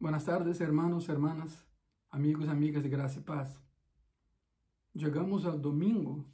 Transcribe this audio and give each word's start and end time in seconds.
Buenas 0.00 0.24
tardes, 0.24 0.58
hermanos, 0.62 1.10
hermanas, 1.10 1.62
amigos, 2.10 2.48
amigas 2.48 2.82
de 2.82 2.88
graça 2.88 3.18
e 3.18 3.22
paz. 3.22 3.60
Chegamos 4.96 5.44
ao 5.44 5.58
domingo 5.58 6.26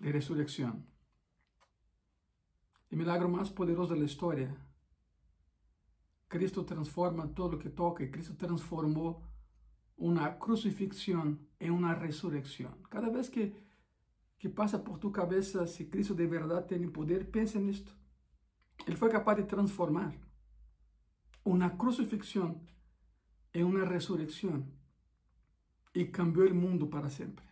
de 0.00 0.12
ressurreição. 0.12 0.80
O 2.88 2.94
milagre 2.94 3.26
mais 3.26 3.50
poderoso 3.50 3.96
da 3.96 4.04
história. 4.04 4.56
Cristo 6.28 6.62
transforma 6.62 7.26
todo 7.26 7.56
o 7.56 7.58
que 7.58 7.68
toca 7.68 8.04
e 8.04 8.08
Cristo 8.08 8.34
transformou 8.34 9.20
uma 9.96 10.30
crucifixão 10.30 11.36
em 11.58 11.72
uma 11.72 11.94
ressurreição. 11.94 12.70
Cada 12.88 13.10
vez 13.10 13.28
que, 13.28 13.56
que 14.38 14.48
passa 14.48 14.78
por 14.78 15.00
tu 15.00 15.10
cabeça 15.10 15.66
se 15.66 15.86
Cristo 15.86 16.14
de 16.14 16.28
verdade 16.28 16.68
tem 16.68 16.88
poder, 16.88 17.28
pense 17.32 17.58
nisto. 17.58 17.92
Ele 18.86 18.94
foi 18.94 19.10
capaz 19.10 19.36
de 19.36 19.48
transformar 19.48 20.14
una 21.44 21.76
crucifixión 21.76 22.66
en 23.52 23.66
una 23.66 23.84
resurrección 23.84 24.72
y 25.92 26.10
cambió 26.10 26.44
el 26.44 26.54
mundo 26.54 26.90
para 26.90 27.10
siempre. 27.10 27.46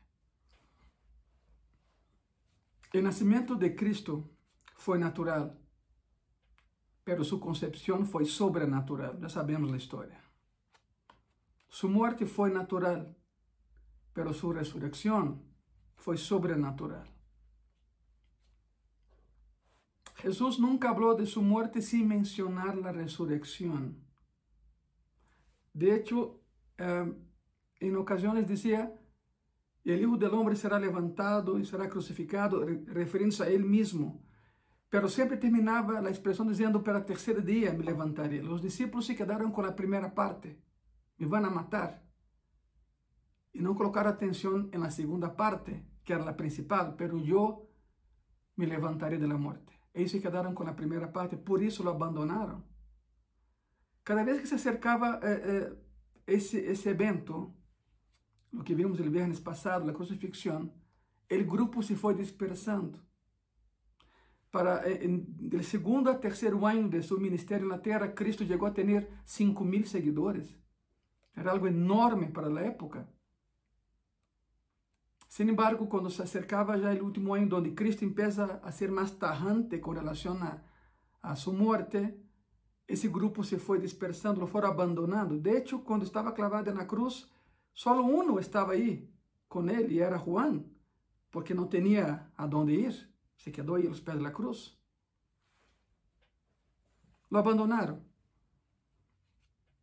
El 2.93 3.05
nacimiento 3.05 3.55
de 3.55 3.77
Cristo 3.77 4.31
fue 4.75 4.99
natural, 4.99 5.59
pero 7.05 7.23
su 7.25 7.39
concepción 7.39 8.07
fue 8.07 8.25
sobrenatural, 8.25 9.21
ya 9.21 9.29
sabemos 9.29 9.71
la 9.71 9.77
historia. 9.77 10.21
Su 11.69 11.89
muerte 11.89 12.27
fue 12.27 12.51
natural, 12.51 13.17
pero 14.13 14.33
su 14.33 14.53
resurrección 14.53 15.43
fue 15.97 16.17
sobrenatural. 16.17 17.12
Jesús 20.23 20.61
nunca 20.61 20.91
habló 20.91 21.17
de 21.17 21.27
su 21.27 21.43
muerte 21.43 21.83
sin 21.83 22.07
mencionar 22.07 22.77
la 22.77 22.93
resurrección. 22.93 24.07
De 25.73 25.97
hecho, 25.97 26.41
eh, 26.79 27.13
en 27.81 27.97
ocasiones 27.97 28.47
decía, 28.47 28.97
el 29.83 30.01
Hijo 30.01 30.17
del 30.17 30.33
Hombre 30.33 30.55
será 30.55 30.79
levantado 30.79 31.59
y 31.59 31.65
será 31.65 31.89
crucificado, 31.89 32.65
refiriéndose 32.87 33.43
a 33.43 33.49
él 33.49 33.65
mismo. 33.65 34.25
Pero 34.89 35.09
siempre 35.09 35.39
terminaba 35.39 36.01
la 36.01 36.11
expresión 36.11 36.49
diciendo, 36.49 36.85
para 36.85 36.99
el 36.99 37.05
tercer 37.05 37.43
día 37.43 37.73
me 37.73 37.83
levantaré. 37.83 38.41
Los 38.45 38.63
discípulos 38.63 39.07
se 39.07 39.17
quedaron 39.17 39.51
con 39.51 39.67
la 39.67 39.75
primera 39.75 40.15
parte, 40.15 40.63
me 41.17 41.27
van 41.27 41.47
a 41.47 41.51
matar. 41.51 42.07
Y 43.53 43.61
no 43.61 43.75
colocaron 43.75 44.13
atención 44.13 44.71
en 44.73 44.83
la 44.83 44.93
segunda 44.93 45.35
parte, 45.35 45.85
que 46.05 46.13
era 46.13 46.25
la 46.25 46.37
principal, 46.37 46.95
pero 46.97 47.19
yo 47.19 47.69
me 48.55 48.69
levantaré 48.69 49.19
de 49.19 49.27
la 49.27 49.37
muerte. 49.37 49.82
Eles 49.95 50.11
se 50.11 50.21
quedaram 50.21 50.55
com 50.55 50.63
a 50.63 50.73
primeira 50.73 51.07
parte, 51.07 51.37
por 51.37 51.63
isso 51.63 51.85
o 51.85 51.89
abandonaram. 51.89 52.65
Cada 54.05 54.25
vez 54.25 54.41
que 54.41 54.49
se 54.49 54.55
acercava 54.55 55.21
eh, 55.23 55.43
eh, 55.51 55.77
esse, 56.27 56.59
esse 56.59 56.89
evento, 56.89 57.55
o 58.53 58.63
que 58.63 58.75
vimos 58.75 58.99
o 58.99 59.11
viernes 59.11 59.39
passado, 59.39 59.89
a 59.89 59.95
crucifixão, 59.95 60.73
o 61.31 61.45
grupo 61.45 61.83
se 61.83 61.95
foi 61.95 62.15
dispersando. 62.15 62.99
Para 64.51 64.87
eh, 64.91 65.07
do 65.07 65.63
segundo 65.63 66.11
a 66.11 66.15
terceiro 66.15 66.67
ano 66.67 66.89
de 66.89 67.03
seu 67.03 67.19
ministério 67.21 67.69
na 67.69 67.79
terra, 67.79 68.09
Cristo 68.09 68.45
chegou 68.45 68.67
a 68.69 68.71
ter 68.71 69.09
5 69.25 69.65
mil 69.65 69.85
seguidores. 69.87 70.59
Era 71.35 71.53
algo 71.53 71.67
enorme 71.67 72.31
para 72.31 72.49
a 72.49 72.61
época. 72.61 73.09
Sin 75.33 75.49
embargo, 75.49 75.89
quando 75.89 76.11
se 76.11 76.21
acercava 76.21 76.79
já 76.79 76.93
o 76.93 77.05
último 77.07 77.33
ano, 77.33 77.57
onde 77.57 77.71
Cristo 77.71 78.05
empieza 78.05 78.61
a 78.63 78.71
ser 78.71 78.91
mais 78.91 79.13
tajante 79.13 79.79
com 79.79 79.93
relação 79.93 80.37
a, 80.43 80.63
a 81.23 81.35
sua 81.35 81.55
morte, 81.55 82.15
esse 82.87 83.09
grupo 83.09 83.43
se 83.43 83.59
foi 83.59 83.79
dispersando, 83.81 84.41
lo 84.41 84.47
foram 84.47 84.69
abandonando. 84.69 85.41
De 85.41 85.51
hecho, 85.57 85.79
quando 85.79 86.05
estava 86.05 86.33
clavado 86.33 86.75
na 86.75 86.85
cruz, 86.85 87.27
só 87.73 87.99
um 88.03 88.39
estava 88.39 88.73
aí 88.73 89.11
com 89.49 89.67
ele, 89.71 89.95
e 89.95 90.01
era 90.01 90.19
Juan, 90.19 90.65
porque 91.31 91.55
não 91.55 91.67
tinha 91.67 92.31
a 92.37 92.47
dónde 92.47 92.75
ir. 92.75 93.09
Se 93.35 93.51
quedou 93.51 93.77
aí 93.77 93.87
aos 93.87 94.01
pés 94.01 94.23
da 94.23 94.31
cruz. 94.31 94.79
Lo 97.31 97.39
abandonaram. 97.39 98.05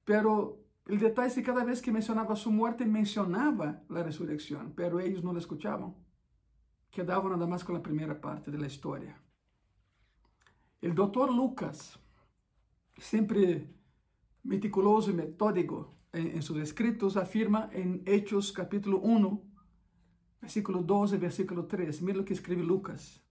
Pero 0.06 0.59
o 0.92 0.98
detalhe 0.98 1.32
é 1.32 1.36
que 1.36 1.44
cada 1.44 1.64
vez 1.64 1.80
que 1.80 1.92
mencionava 1.92 2.36
sua 2.36 2.52
morte, 2.52 2.84
mencionava 2.84 3.80
a 3.90 4.02
ressurreição, 4.02 4.72
pero 4.72 5.00
eles 5.00 5.22
não 5.22 5.32
la 5.32 5.40
escutavam. 5.40 5.96
Quedavam 6.90 7.30
nada 7.30 7.46
mais 7.46 7.62
com 7.62 7.76
a 7.76 7.80
primeira 7.80 8.16
parte 8.16 8.50
da 8.50 8.66
história. 8.66 9.16
O 10.82 10.92
doutor 10.92 11.30
Lucas, 11.30 12.00
sempre 12.98 13.70
meticuloso 14.44 15.12
e 15.12 15.14
metódico 15.14 15.94
em, 16.12 16.38
em 16.38 16.42
seus 16.42 16.58
escritos, 16.58 17.16
afirma 17.16 17.70
em 17.72 18.02
Hechos 18.06 18.50
capítulo 18.50 19.00
1, 19.06 19.42
versículo 20.42 20.82
12, 20.82 21.18
versículo 21.18 21.64
3. 21.64 22.02
Mira 22.02 22.22
o 22.22 22.24
que 22.24 22.34
escreve 22.34 22.64
Lucas. 22.64 23.22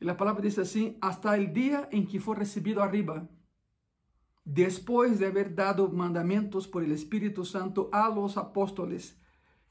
E 0.00 0.08
a 0.10 0.14
palavra 0.16 0.42
diz 0.42 0.58
assim: 0.58 0.96
Hasta 1.00 1.36
el 1.36 1.52
dia 1.52 1.88
em 1.92 2.04
que 2.04 2.18
foi 2.18 2.36
recebido 2.36 2.80
arriba 2.80 3.28
después 4.48 5.18
de 5.18 5.26
haber 5.26 5.54
dado 5.54 5.90
mandamientos 5.90 6.66
por 6.66 6.82
el 6.82 6.92
Espíritu 6.92 7.44
Santo 7.44 7.90
a 7.92 8.08
los 8.08 8.38
apóstoles 8.38 9.20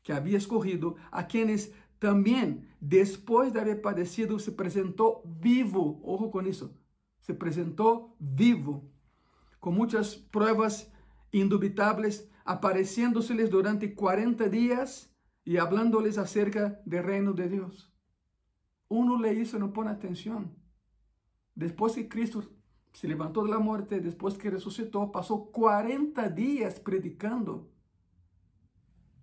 que 0.04 0.14
había 0.14 0.38
escogido, 0.38 0.98
a 1.12 1.26
quienes 1.26 1.74
también, 1.98 2.70
después 2.80 3.54
de 3.54 3.60
haber 3.60 3.82
padecido, 3.82 4.38
se 4.38 4.52
presentó 4.52 5.24
vivo, 5.26 6.00
ojo 6.04 6.30
con 6.30 6.46
eso, 6.46 6.78
se 7.22 7.34
presentó 7.34 8.16
vivo, 8.20 8.88
con 9.60 9.74
muchas 9.74 10.16
pruebas 10.16 10.94
indubitables, 11.32 12.30
apareciéndoseles 12.46 13.50
durante 13.50 13.96
40 13.96 14.48
días 14.48 15.12
y 15.44 15.58
hablándoles 15.58 16.20
acerca 16.20 16.80
del 16.86 17.04
reino 17.04 17.34
de 17.34 17.50
Dios. 17.50 17.92
Uno 18.90 19.20
le 19.20 19.34
hizo, 19.34 19.58
no 19.58 19.74
pone 19.74 19.90
atención. 19.90 20.56
Después 21.56 21.94
que 21.94 22.08
Cristo 22.08 22.44
se 22.97 23.06
levantou 23.06 23.47
da 23.47 23.59
morte, 23.59 24.00
depois 24.00 24.35
que 24.35 24.50
ressuscitou, 24.50 25.09
passou 25.09 25.46
40 25.52 26.28
dias 26.31 26.80
predicando 26.80 27.69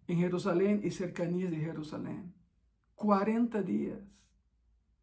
em 0.06 0.16
Jerusalém 0.16 0.80
e 0.84 0.92
cercanias 0.92 1.50
de 1.50 1.60
Jerusalém. 1.60 2.32
40 2.94 3.64
dias. 3.64 4.00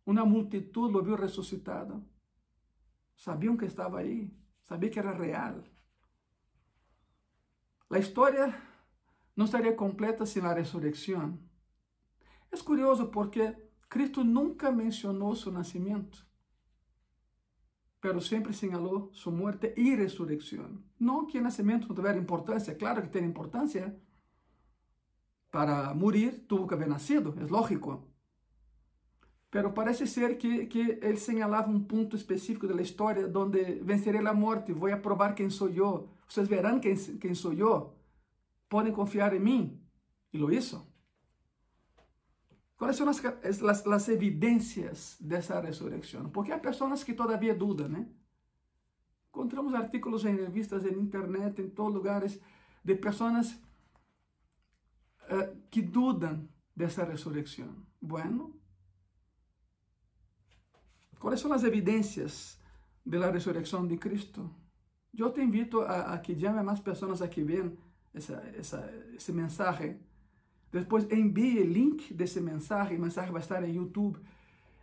Uma 0.06 0.26
multitud 0.26 0.90
lo 0.90 1.04
viu 1.04 1.18
ressuscitado. 1.18 2.02
Sabiam 3.14 3.58
que 3.58 3.66
estava 3.66 4.00
aí, 4.00 4.34
sabiam 4.64 4.90
que 4.90 5.00
era 5.00 5.12
real. 5.12 5.62
A 7.90 8.00
história 8.00 8.56
não 9.36 9.48
estaria 9.48 9.76
completa 9.76 10.26
sem 10.26 10.42
a 10.46 10.54
ressurreição. 10.54 11.38
É 12.50 12.58
curioso 12.64 13.08
porque 13.08 13.54
Cristo 13.90 14.24
nunca 14.24 14.72
mencionou 14.72 15.36
seu 15.36 15.52
nascimento 15.52 16.31
pero 18.02 18.20
sempre 18.20 18.52
señalou 18.52 19.12
sua 19.14 19.32
morte 19.32 19.74
e 19.78 19.96
ressurreição. 19.96 20.84
Não 21.00 21.28
que 21.28 21.38
o 21.38 21.42
nascimento 21.42 21.88
não 21.88 21.96
tivesse 21.96 22.20
importância, 22.20 22.76
claro 22.76 23.04
que 23.04 23.10
tem 23.10 23.24
importância. 23.24 23.96
Para 25.52 25.94
morir, 25.94 26.46
tuvo 26.48 26.68
que 26.68 26.74
haver 26.74 26.88
nascido, 26.88 27.36
é 27.40 27.46
lógico. 27.46 28.08
Pero 29.52 29.74
parece 29.74 30.08
ser 30.08 30.38
que, 30.38 30.66
que 30.66 30.98
ele 31.02 31.18
señalava 31.18 31.70
um 31.70 31.84
ponto 31.84 32.16
específico 32.16 32.66
da 32.68 32.82
história 32.82 33.30
onde 33.36 33.82
vencerei 33.84 34.26
a 34.26 34.34
morte, 34.34 34.74
vou 34.74 34.90
provar 34.98 35.36
quem 35.36 35.50
sou 35.50 35.70
eu. 35.70 36.10
Vocês 36.28 36.48
verão 36.48 36.80
quem, 36.80 36.96
quem 36.96 37.36
sou 37.36 37.54
eu. 37.54 37.94
Podem 38.70 38.94
confiar 38.94 39.34
em 39.34 39.40
mim. 39.40 39.80
E 40.34 40.38
lo 40.38 40.52
hizo. 40.52 40.91
Quais 42.82 42.96
são 42.96 43.08
as, 43.08 43.24
as, 43.24 43.86
as 43.86 44.10
evidências 44.10 45.16
dessa 45.20 45.62
ressurreição? 45.62 46.32
Porque 46.32 46.52
há 46.52 46.58
pessoas 46.58 47.04
que 47.04 47.14
todavia 47.14 47.54
dudam, 47.54 47.88
né? 47.88 48.10
Encontramos 49.30 49.76
artículos 49.76 50.26
em 50.26 50.36
revistas, 50.36 50.84
em 50.84 50.98
internet, 50.98 51.62
em 51.62 51.70
todos 51.70 51.94
lugares, 51.94 52.42
de 52.84 52.96
pessoas 52.96 53.52
uh, 53.52 55.56
que 55.70 55.80
dudam 55.80 56.50
dessa 56.76 57.04
ressurreição. 57.04 57.86
Bueno, 58.02 58.60
quais 61.20 61.40
são 61.40 61.54
as 61.54 61.64
evidências 61.64 62.60
da 63.06 63.30
ressurreição 63.30 63.86
de 63.86 63.96
Cristo? 63.96 64.50
Eu 65.16 65.32
te 65.32 65.40
invito 65.40 65.82
a, 65.82 66.16
a 66.16 66.18
que 66.18 66.36
chame 66.36 66.64
mais 66.64 66.80
pessoas 66.80 67.22
a 67.22 67.28
que 67.28 67.44
vejam 67.44 67.78
esse 68.16 69.32
mensagem 69.32 70.00
depois 70.72 71.10
envie 71.12 71.64
link 71.64 72.14
desse 72.14 72.40
mensagem, 72.40 72.98
o 72.98 73.02
mensagem 73.02 73.32
vai 73.32 73.42
estar 73.42 73.64
em 73.64 73.76
YouTube. 73.76 74.20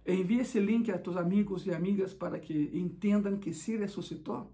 Envie 0.06 0.40
esse 0.40 0.58
link 0.60 0.90
a 0.90 0.98
tus 0.98 1.16
amigos 1.16 1.66
e 1.66 1.72
amigas 1.72 2.12
para 2.12 2.38
que 2.38 2.70
entendam 2.74 3.38
que 3.38 3.52
se 3.52 3.76
ressuscitou. 3.76 4.50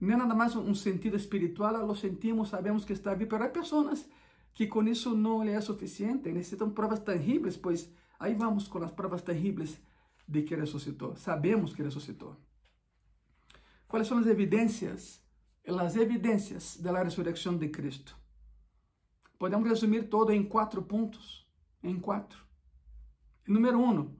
Não 0.00 0.14
é 0.14 0.16
nada 0.16 0.34
mais 0.34 0.54
um 0.54 0.74
sentido 0.74 1.16
espiritual, 1.16 1.86
lo 1.86 1.94
sentimos, 1.94 2.50
sabemos 2.50 2.84
que 2.84 2.92
está 2.92 3.14
vivo, 3.14 3.30
mas 3.32 3.42
há 3.42 3.48
pessoas 3.48 4.08
que 4.52 4.66
com 4.66 4.82
isso 4.86 5.16
não 5.16 5.42
lhe 5.42 5.52
é 5.52 5.60
suficiente, 5.60 6.32
necessitam 6.32 6.70
provas 6.70 7.00
tangíveis, 7.00 7.56
pois 7.56 7.90
aí 8.18 8.34
vamos 8.34 8.68
com 8.68 8.78
as 8.82 8.92
provas 8.92 9.22
tangíveis 9.22 9.80
de 10.28 10.42
que 10.42 10.54
ressuscitou. 10.54 11.16
Sabemos 11.16 11.74
que 11.74 11.82
ressuscitou. 11.82 12.36
Quais 13.88 14.06
são 14.06 14.18
as 14.18 14.26
evidências 14.26 15.26
las 15.66 15.96
evidencias 15.96 16.80
de 16.80 16.92
la 16.92 17.02
resurrección 17.02 17.58
de 17.58 17.70
Cristo. 17.70 18.12
Podemos 19.38 19.68
resumir 19.68 20.08
todo 20.08 20.32
em 20.32 20.42
quatro 20.42 20.82
pontos. 20.82 21.46
Em 21.82 21.98
quatro. 22.00 22.44
Número 23.46 23.78
um, 23.78 24.12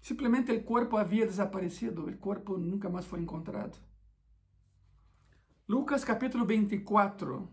simplesmente 0.00 0.52
o 0.52 0.62
corpo 0.62 0.96
havia 0.96 1.26
desaparecido, 1.26 2.06
o 2.06 2.16
corpo 2.18 2.56
nunca 2.56 2.88
mais 2.88 3.06
foi 3.06 3.20
encontrado. 3.20 3.76
Lucas 5.68 6.04
capítulo 6.04 6.44
24, 6.44 7.48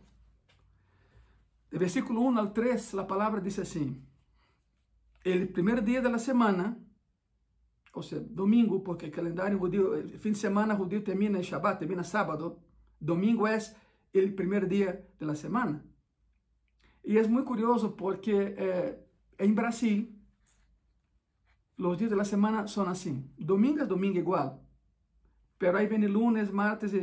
de 1.71 1.77
versículo 1.77 2.21
1 2.21 2.37
al 2.37 2.53
3, 2.53 2.95
a 2.95 3.03
palavra 3.03 3.41
diz 3.41 3.57
assim: 3.57 4.03
El 5.23 5.47
primeiro 5.47 5.81
dia 5.81 6.01
da 6.01 6.17
semana, 6.19 6.77
ou 7.93 8.03
seja, 8.03 8.21
domingo, 8.21 8.81
porque 8.81 9.07
o 9.07 9.11
calendário 9.11 9.57
judío, 9.57 9.95
el 9.95 10.19
fin 10.19 10.33
de 10.33 10.39
semana 10.39 10.75
judío 10.75 11.03
termina 11.03 11.39
em 11.39 11.43
Shabbat, 11.43 11.79
termina 11.79 12.03
sábado, 12.03 12.59
domingo 12.99 13.47
é 13.47 13.57
el 14.13 14.33
primer 14.33 14.67
día 14.67 15.07
de 15.19 15.25
la 15.25 15.35
semana. 15.35 15.83
Y 17.03 17.17
es 17.17 17.29
muy 17.29 17.43
curioso 17.43 17.95
porque 17.95 18.55
eh, 18.57 19.05
en 19.37 19.55
Brasil 19.55 20.19
los 21.77 21.97
días 21.97 22.09
de 22.09 22.17
la 22.17 22.25
semana 22.25 22.67
son 22.67 22.89
así. 22.89 23.23
Domingo 23.37 23.81
es 23.81 23.87
domingo 23.87 24.19
igual, 24.19 24.61
pero 25.57 25.77
ahí 25.77 25.87
viene 25.87 26.09
lunes, 26.09 26.51
martes, 26.51 26.93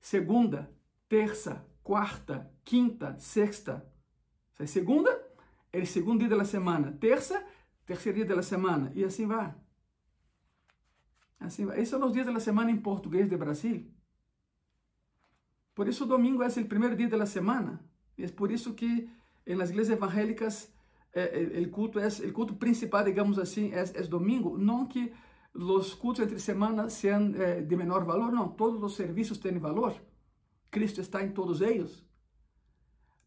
segunda, 0.00 0.70
terça, 1.08 1.64
quarta, 1.82 2.50
quinta, 2.64 3.18
sexta. 3.18 3.84
O 4.52 4.56
sea, 4.56 4.66
segunda, 4.66 5.10
el 5.70 5.86
segundo 5.86 6.20
día 6.20 6.30
de 6.30 6.36
la 6.36 6.44
semana. 6.44 6.98
Terça, 6.98 7.44
tercer 7.84 8.14
día 8.14 8.24
de 8.24 8.36
la 8.36 8.42
semana. 8.42 8.92
Y 8.94 9.04
así 9.04 9.24
va. 9.24 9.56
Así 11.38 11.64
va. 11.64 11.74
Esos 11.74 11.90
son 11.90 12.00
los 12.00 12.12
días 12.12 12.26
de 12.26 12.32
la 12.32 12.40
semana 12.40 12.70
en 12.70 12.82
portugués 12.82 13.28
de 13.28 13.36
Brasil. 13.36 13.94
Por 15.74 15.88
isso, 15.88 16.06
domingo 16.06 16.42
é 16.42 16.48
o 16.48 16.66
primeiro 16.66 16.96
dia 16.96 17.08
da 17.08 17.26
semana. 17.26 17.84
É 18.18 18.28
por 18.28 18.50
isso 18.50 18.74
que 18.74 19.08
em 19.46 19.54
las 19.54 19.70
igrejas 19.70 19.96
evangélicas 19.96 20.72
eh, 21.14 21.62
o 21.66 21.70
culto 21.70 21.98
é 21.98 22.08
o 22.08 22.32
culto 22.32 22.54
principal, 22.54 23.04
digamos 23.04 23.38
assim, 23.38 23.72
é, 23.72 23.84
domingo. 24.02 24.56
Não 24.58 24.86
que 24.86 25.12
os 25.54 25.94
cultos 25.94 26.24
entre 26.24 26.38
semana 26.38 26.88
sejam 26.88 27.34
eh, 27.36 27.60
de 27.62 27.76
menor 27.76 28.04
valor, 28.04 28.32
não. 28.32 28.48
Todos 28.48 28.82
os 28.82 28.94
serviços 28.94 29.38
têm 29.38 29.58
valor. 29.58 29.94
Cristo 30.70 31.00
está 31.00 31.22
em 31.22 31.30
todos 31.30 31.60
eles. 31.60 32.04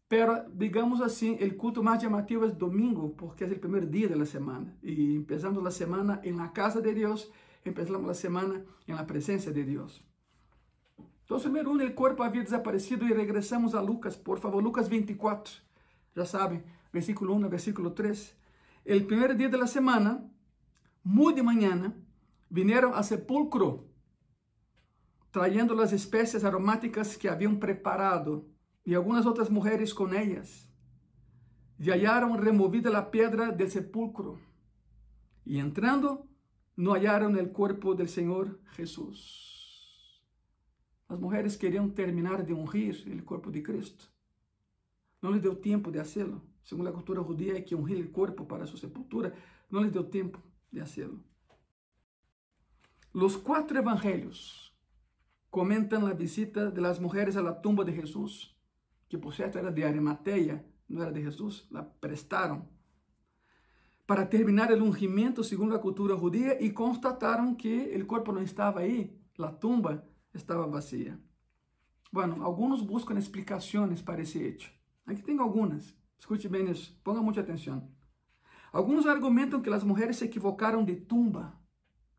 Pero, 0.08 0.48
digamos 0.52 1.00
assim, 1.00 1.34
o 1.34 1.54
culto 1.56 1.82
mais 1.82 2.00
chamativo 2.00 2.44
é 2.44 2.48
domingo, 2.48 3.10
porque 3.10 3.44
é 3.44 3.46
o 3.46 3.58
primeiro 3.58 3.86
dia 3.86 4.08
da 4.08 4.24
semana. 4.24 4.76
E 4.82 5.14
empezamos 5.14 5.64
a 5.66 5.70
semana 5.70 6.20
em 6.22 6.32
la 6.32 6.48
casa 6.48 6.80
de 6.80 6.94
Deus, 6.94 7.30
empezamos 7.64 8.08
a 8.08 8.14
semana 8.14 8.64
em 8.86 8.94
la 8.94 9.04
presença 9.04 9.52
de 9.52 9.64
Deus. 9.64 10.04
Então, 11.26 11.40
número 11.40 11.72
um, 11.72 11.84
o 11.84 11.92
corpo 11.92 12.22
havia 12.22 12.42
desaparecido 12.42 13.04
e 13.04 13.12
regressamos 13.12 13.74
a 13.74 13.80
Lucas, 13.80 14.16
por 14.16 14.38
favor, 14.38 14.62
Lucas 14.62 14.86
24. 14.86 15.52
Já 16.14 16.24
sabem, 16.24 16.62
versículo 16.92 17.34
1 17.34 17.48
versículo 17.48 17.90
3. 17.90 18.32
El 18.84 19.04
primeiro 19.06 19.34
dia 19.34 19.48
da 19.48 19.66
semana, 19.66 20.24
muy 21.02 21.34
de 21.34 21.42
manhã, 21.42 21.92
vinieron 22.48 22.94
a 22.94 23.02
sepulcro, 23.02 23.90
trayendo 25.32 25.78
as 25.82 25.92
espécies 25.92 26.44
aromáticas 26.44 27.16
que 27.16 27.28
haviam 27.28 27.56
preparado 27.56 28.48
e 28.84 28.94
algumas 28.94 29.26
outras 29.26 29.50
mulheres 29.50 29.92
com 29.92 30.06
elas. 30.14 30.68
E 31.80 31.90
hallaron 31.90 32.38
removida 32.38 32.96
a 32.96 33.10
pedra 33.10 33.50
del 33.50 33.68
sepulcro. 33.68 34.38
E 35.44 35.58
entrando, 35.58 36.24
não 36.76 36.92
hallaron 36.92 37.36
el 37.36 37.50
cuerpo 37.50 37.96
del 37.96 38.08
Senhor 38.08 38.60
Jesús. 38.76 39.55
As 41.08 41.18
mulheres 41.18 41.56
queriam 41.56 41.88
terminar 41.88 42.42
de 42.42 42.52
ungir 42.52 43.06
o 43.06 43.22
corpo 43.22 43.50
de 43.50 43.62
Cristo. 43.62 44.10
Não 45.22 45.30
lhes 45.30 45.42
deu 45.42 45.54
tempo 45.54 45.90
de 45.90 45.98
hacerlo. 45.98 46.42
Segundo 46.64 46.88
a 46.88 46.92
cultura 46.92 47.22
judia, 47.22 47.56
é 47.56 47.60
que 47.60 47.74
ungir 47.74 48.04
o 48.04 48.10
corpo 48.10 48.44
para 48.44 48.66
sua 48.66 48.78
sepultura. 48.78 49.34
Não 49.70 49.82
lhes 49.82 49.92
deu 49.92 50.04
tempo 50.04 50.42
de 50.72 50.80
hacerlo. 50.80 51.22
Os 53.14 53.36
quatro 53.36 53.78
evangelhos 53.78 54.76
comentam 55.48 56.06
a 56.06 56.12
visita 56.12 56.70
de 56.70 56.80
las 56.80 56.98
mujeres 56.98 57.36
a 57.36 57.42
la 57.42 57.62
tumba 57.62 57.84
de 57.84 57.92
Jesús, 57.92 58.54
que 59.08 59.16
por 59.16 59.32
certo 59.32 59.58
era 59.58 59.70
de 59.70 59.84
Arimateia, 59.84 60.66
não 60.88 61.02
era 61.02 61.12
de 61.12 61.22
Jesus, 61.22 61.66
la 61.70 61.82
prestaram 61.82 62.68
para 64.06 64.24
terminar 64.24 64.70
o 64.70 64.84
ungimento 64.84 65.42
segundo 65.42 65.74
a 65.74 65.80
cultura 65.80 66.16
judia 66.16 66.62
e 66.64 66.70
constataram 66.70 67.54
que 67.54 67.90
o 68.00 68.06
corpo 68.06 68.32
não 68.32 68.42
estava 68.42 68.80
aí, 68.80 69.18
a 69.38 69.48
tumba 69.48 70.06
estava 70.36 70.66
vazia. 70.66 71.18
Bueno, 72.12 72.42
alguns 72.42 72.80
buscam 72.80 73.18
explicações 73.18 74.00
para 74.00 74.22
esse 74.22 74.38
hecho. 74.38 74.72
Aqui 75.06 75.22
tem 75.22 75.38
algumas. 75.38 75.94
Escute 76.18 76.48
bem 76.48 76.70
isso, 76.70 76.98
ponga 77.04 77.20
muita 77.20 77.40
atenção. 77.40 77.90
Alguns 78.72 79.06
argumentam 79.06 79.60
que 79.60 79.70
as 79.70 79.84
mulheres 79.84 80.16
se 80.16 80.24
equivocaram 80.24 80.84
de 80.84 80.96
tumba, 80.96 81.58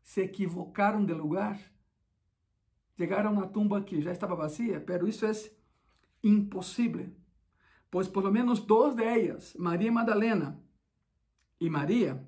se 0.02 0.20
equivocaram 0.22 1.04
de 1.04 1.12
lugar. 1.12 1.58
Chegaram 2.96 3.32
na 3.32 3.46
tumba 3.46 3.82
que 3.82 4.00
já 4.00 4.10
estava 4.10 4.34
vazia, 4.34 4.80
pero 4.80 5.06
isso 5.06 5.24
é 5.24 5.32
impossível, 6.22 7.14
pois 7.90 8.08
por 8.08 8.24
lo 8.24 8.32
menos 8.32 8.58
duas 8.58 8.94
de 8.94 9.04
elas, 9.04 9.54
Maria 9.54 9.92
Madalena 9.92 10.60
e 11.60 11.70
Maria, 11.70 12.26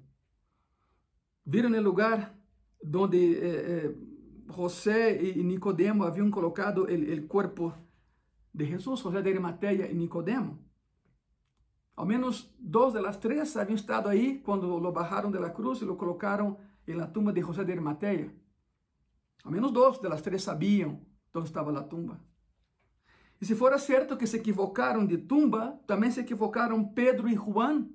viram 1.45 1.71
o 1.71 1.83
lugar 1.83 2.39
onde 2.95 3.37
eh, 3.37 3.87
eh, 3.87 3.95
José 4.51 5.23
e 5.23 5.43
Nicodemo 5.43 6.05
haviam 6.05 6.31
colocado 6.31 6.85
o 6.85 7.29
corpo 7.29 7.73
de 8.53 8.65
Jesus, 8.67 9.01
José 9.01 9.23
de 9.23 9.31
Arimateia 9.31 9.91
e 9.91 9.95
Nicodemo. 9.95 10.59
Ao 11.97 12.07
menos 12.07 12.55
dois 12.59 12.95
das 12.95 13.17
três 13.19 13.57
haviam 13.57 13.77
estado 13.77 14.09
aí 14.09 14.41
quando 14.41 14.79
lo 14.79 14.93
bajaram 14.93 15.31
de 15.31 15.39
la 15.39 15.51
cruz 15.51 15.81
e 15.83 15.85
lo 15.85 15.97
colocaram 15.97 16.59
la 16.87 17.07
tumba 17.07 17.33
de 17.33 17.41
José 17.41 17.65
de 17.65 17.73
Arimateia. 17.73 18.35
Ao 19.45 19.51
menos 19.51 19.71
dois 19.71 19.99
das 20.01 20.23
três 20.23 20.43
sabiam 20.43 21.01
onde 21.35 21.47
estava 21.47 21.77
a 21.79 21.83
tumba. 21.83 22.21
E 23.41 23.47
se 23.47 23.55
fora 23.55 23.79
certo 23.79 24.17
que 24.17 24.27
se 24.27 24.37
equivocaram 24.37 25.07
de 25.07 25.17
tumba, 25.19 25.81
também 25.87 26.11
se 26.11 26.21
equivocaram 26.21 26.85
Pedro 26.85 27.29
e 27.29 27.35
Juan, 27.35 27.89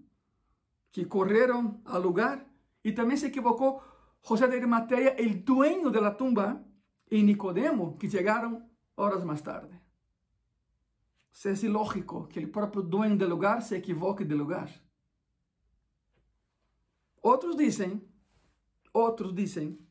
que 0.91 1.05
correram 1.05 1.81
ao 1.85 2.01
lugar, 2.01 2.47
e 2.83 2.91
também 2.91 3.17
se 3.17 3.27
equivocou 3.27 3.81
José 4.25 4.47
de 4.47 4.57
Arimateia, 4.57 5.09
el 5.09 5.45
dueño 5.45 5.91
de 5.91 6.01
la 6.01 6.17
tumba, 6.17 6.59
y 7.07 7.21
Nicodemo, 7.21 7.95
que 7.95 8.09
llegaron 8.09 8.67
horas 8.95 9.23
más 9.23 9.43
tarde. 9.43 9.79
Es 11.43 11.63
ilógico 11.63 12.27
que 12.27 12.39
el 12.39 12.49
propio 12.49 12.81
dueño 12.81 13.17
del 13.17 13.29
lugar 13.29 13.61
se 13.61 13.77
equivoque 13.77 14.25
del 14.25 14.39
lugar. 14.39 14.67
Otros 17.21 17.55
dicen, 17.55 18.03
otros 18.91 19.35
dicen, 19.35 19.87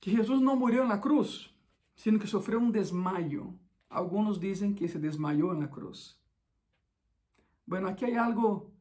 que 0.00 0.10
Jesús 0.10 0.42
no 0.42 0.56
murió 0.56 0.82
en 0.82 0.88
la 0.88 1.00
cruz, 1.00 1.54
sino 1.94 2.18
que 2.18 2.26
sufrió 2.26 2.58
un 2.58 2.72
desmayo. 2.72 3.54
Algunos 3.88 4.40
dicen 4.40 4.74
que 4.74 4.88
se 4.88 4.98
desmayó 4.98 5.52
en 5.52 5.60
la 5.60 5.70
cruz. 5.70 6.20
Bueno, 7.66 7.86
aquí 7.86 8.04
hay 8.04 8.14
algo 8.14 8.72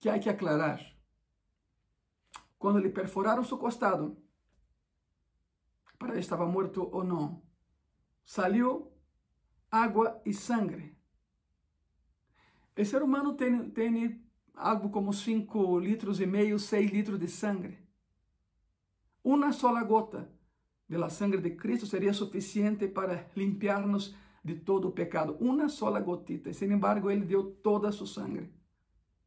que 0.00 0.10
hay 0.10 0.20
que 0.20 0.30
aclarar. 0.30 0.95
Quando 2.58 2.78
lhe 2.78 2.90
perfuraram 2.90 3.44
seu 3.44 3.58
costado, 3.58 4.16
para 5.98 6.12
ver 6.12 6.14
se 6.16 6.20
estava 6.20 6.46
morto 6.46 6.88
ou 6.92 7.04
não, 7.04 7.42
saiu 8.24 8.92
água 9.70 10.20
e 10.24 10.32
sangue. 10.32 10.96
O 12.78 12.84
ser 12.84 13.02
humano 13.02 13.34
tem, 13.34 13.70
tem 13.70 14.22
algo 14.54 14.90
como 14.90 15.12
5 15.12 15.78
litros 15.78 16.20
e 16.20 16.26
meio, 16.26 16.58
6 16.58 16.90
litros 16.90 17.18
de 17.18 17.28
sangue. 17.28 17.78
Uma 19.24 19.52
sola 19.52 19.82
gota 19.82 20.30
de 20.88 20.96
la 20.98 21.10
sangre 21.10 21.40
de 21.40 21.56
Cristo 21.56 21.86
seria 21.86 22.12
suficiente 22.12 22.86
para 22.86 23.30
limpiarnos 23.34 24.14
de 24.44 24.54
todo 24.54 24.88
o 24.88 24.92
pecado. 24.92 25.36
Uma 25.40 25.68
sola 25.68 26.00
gotita. 26.00 26.52
Sin 26.52 26.70
embargo, 26.70 27.10
Ele 27.10 27.24
deu 27.24 27.50
toda 27.62 27.88
a 27.88 27.92
sua 27.92 28.06
sangre. 28.06 28.52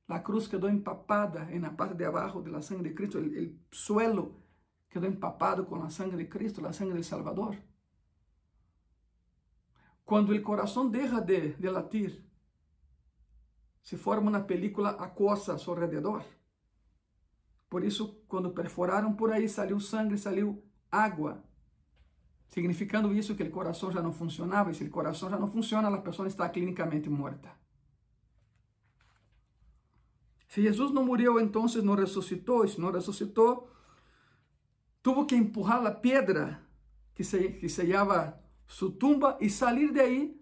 La 0.10 0.24
cruz 0.24 0.50
quedó 0.50 0.68
empapada 0.68 1.51
en 1.51 1.62
la 1.62 1.78
parte 1.78 1.94
de 1.94 2.06
abajo 2.06 2.42
de 2.42 2.50
la 2.50 2.63
sangre 2.63 2.89
de 2.89 2.96
Cristo. 2.96 3.20
El, 3.20 3.38
el, 3.38 3.60
suelo 3.70 4.42
quedó 4.89 5.06
empapado 5.06 5.68
con 5.68 5.82
la 5.82 5.92
sangre 5.92 6.18
de 6.18 6.28
Cristo, 6.28 6.62
la 6.62 6.74
sangre 6.74 6.96
del 6.96 7.04
Salvador. 7.04 7.56
Cuando 10.04 10.34
el 10.34 10.42
corazón 10.42 10.92
deja 10.92 11.22
de, 11.22 11.54
de 11.54 11.72
latir, 11.72 12.28
se 13.84 13.98
forma 13.98 14.30
una 14.30 14.48
película 14.48 14.98
aquosa 15.00 15.54
a 15.54 15.58
su 15.60 15.72
alrededor. 15.72 16.24
Por 17.70 17.86
isso, 17.86 18.24
quando 18.28 18.51
perforaram 18.51 19.16
por 19.16 19.32
aí, 19.32 19.48
saiu 19.48 19.80
sangue, 19.80 20.18
saiu 20.18 20.63
água. 20.89 21.44
Significando 22.48 23.13
isso 23.13 23.36
que 23.36 23.44
o 23.44 23.51
coração 23.51 23.92
já 23.92 24.01
não 24.01 24.12
funcionava. 24.12 24.72
E 24.72 24.74
se 24.74 24.84
o 24.84 24.89
coração 24.89 25.30
já 25.30 25.38
não 25.38 25.48
funciona, 25.48 25.88
a 25.88 26.01
pessoa 26.01 26.28
está 26.28 26.50
clinicamente 26.50 27.08
morta. 27.12 27.59
Si 30.50 30.63
Jesús 30.63 30.91
no 30.91 31.03
murió, 31.03 31.39
entonces 31.39 31.84
no 31.84 31.96
resucitó. 31.96 32.65
Y 32.65 32.70
si 32.70 32.82
no 32.82 32.91
resucitó, 32.91 33.70
tuvo 35.03 35.27
que 35.27 35.36
empujar 35.36 35.82
la 35.84 36.01
piedra 36.01 36.68
que, 37.13 37.24
se, 37.24 37.60
que 37.60 37.70
tumba 38.98 39.38
y 39.39 39.50
salir 39.51 39.94
de 39.94 40.01
ahí 40.01 40.41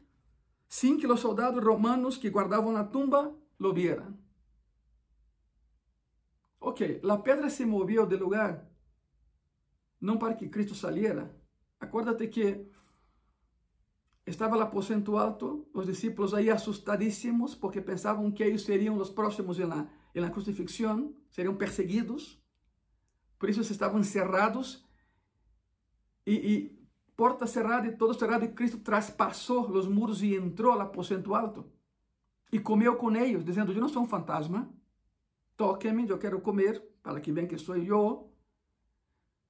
sin 0.70 0.98
que 0.98 1.08
los 1.08 1.20
soldados 1.20 1.62
romanos 1.62 2.18
que 2.18 2.30
guardaban 2.30 2.76
la 2.76 2.90
tumba 2.90 3.34
lo 3.58 3.74
vieran. 3.74 4.18
Ok, 6.60 6.82
la 7.04 7.22
piedra 7.22 7.50
se 7.50 7.66
movió 7.66 8.06
del 8.06 8.22
lugar, 8.22 8.70
no 10.00 10.18
para 10.18 10.38
que 10.38 10.50
Cristo 10.50 10.74
saliera. 10.74 11.36
Acuérdate 11.80 12.30
que 12.30 12.72
estaba 14.26 14.56
el 14.56 14.62
aposento 14.64 15.20
alto, 15.20 15.68
los 15.74 15.88
discípulos 15.88 16.34
ahí 16.34 16.50
asustadísimos 16.50 17.56
porque 17.56 17.82
pensaban 17.82 18.34
que 18.34 18.46
ellos 18.46 18.64
serían 18.64 18.98
los 18.98 19.12
próximos 19.12 19.60
en 19.60 19.70
la, 19.70 19.97
en 20.14 20.22
la 20.22 20.32
crucifixión, 20.32 21.16
serían 21.30 21.58
perseguidos. 21.58 22.42
Por 23.38 23.50
eso 23.50 23.62
estaban 23.62 24.04
cerrados 24.04 24.88
y, 26.26 26.34
y 26.36 26.90
porta 27.16 27.48
cerrada 27.48 27.88
y 27.88 27.98
todo 27.98 28.14
cerrado 28.14 28.46
y 28.46 28.54
Cristo 28.54 28.80
traspasó 28.84 29.68
los 29.70 29.90
muros 29.90 30.22
y 30.24 30.36
entró 30.36 30.74
al 30.74 30.82
aposento 30.82 31.36
alto 31.36 31.72
y 32.52 32.60
comió 32.60 32.98
con 32.98 33.16
ellos, 33.16 33.46
diciendo, 33.46 33.74
yo 33.74 33.82
no 33.82 33.90
soy 33.90 34.04
un 34.04 34.10
fantasma, 34.10 34.72
toquem 35.58 36.08
eu 36.08 36.20
quero 36.20 36.42
comer, 36.42 36.82
para 37.02 37.20
que 37.20 37.32
vean 37.32 37.48
que 37.48 37.58
sou 37.58 37.76
eu. 37.76 38.32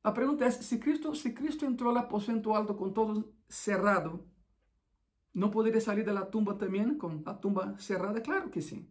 A 0.03 0.11
pergunta 0.11 0.45
é, 0.45 0.51
se 0.51 0.79
Cristo, 0.79 1.13
se 1.13 1.33
Cristo 1.33 1.65
entrou 1.65 1.91
no 1.91 1.99
aposento 1.99 2.53
alto 2.53 2.73
com 2.73 2.89
todo 2.91 3.33
cerrado, 3.47 4.25
não 5.33 5.49
poderia 5.49 5.81
sair 5.81 6.03
da 6.03 6.25
tumba 6.25 6.55
também 6.55 6.97
com 6.97 7.21
a 7.25 7.33
tumba 7.33 7.77
cerrada? 7.77 8.21
Claro 8.21 8.49
que 8.49 8.61
sim. 8.61 8.87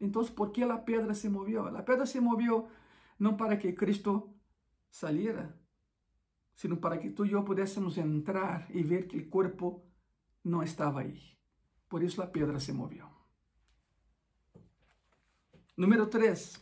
Então, 0.00 0.24
por 0.26 0.50
que 0.50 0.62
a 0.62 0.76
pedra 0.76 1.14
se 1.14 1.28
moveu? 1.28 1.66
A 1.66 1.82
pedra 1.82 2.06
se 2.06 2.20
moveu 2.20 2.68
não 3.18 3.36
para 3.36 3.56
que 3.56 3.72
Cristo 3.72 4.34
saliera, 4.90 5.58
sino 6.54 6.76
para 6.76 6.98
que 6.98 7.10
tu 7.10 7.24
e 7.24 7.32
eu 7.32 7.44
pudéssemos 7.44 7.96
entrar 7.98 8.66
e 8.70 8.82
ver 8.82 9.06
que 9.06 9.18
o 9.18 9.28
corpo 9.28 9.84
não 10.42 10.62
estava 10.62 11.00
aí. 11.00 11.20
Por 11.88 12.02
isso 12.02 12.22
a 12.22 12.26
pedra 12.26 12.58
se 12.60 12.72
moveu. 12.72 13.06
Número 15.76 16.06
3. 16.06 16.60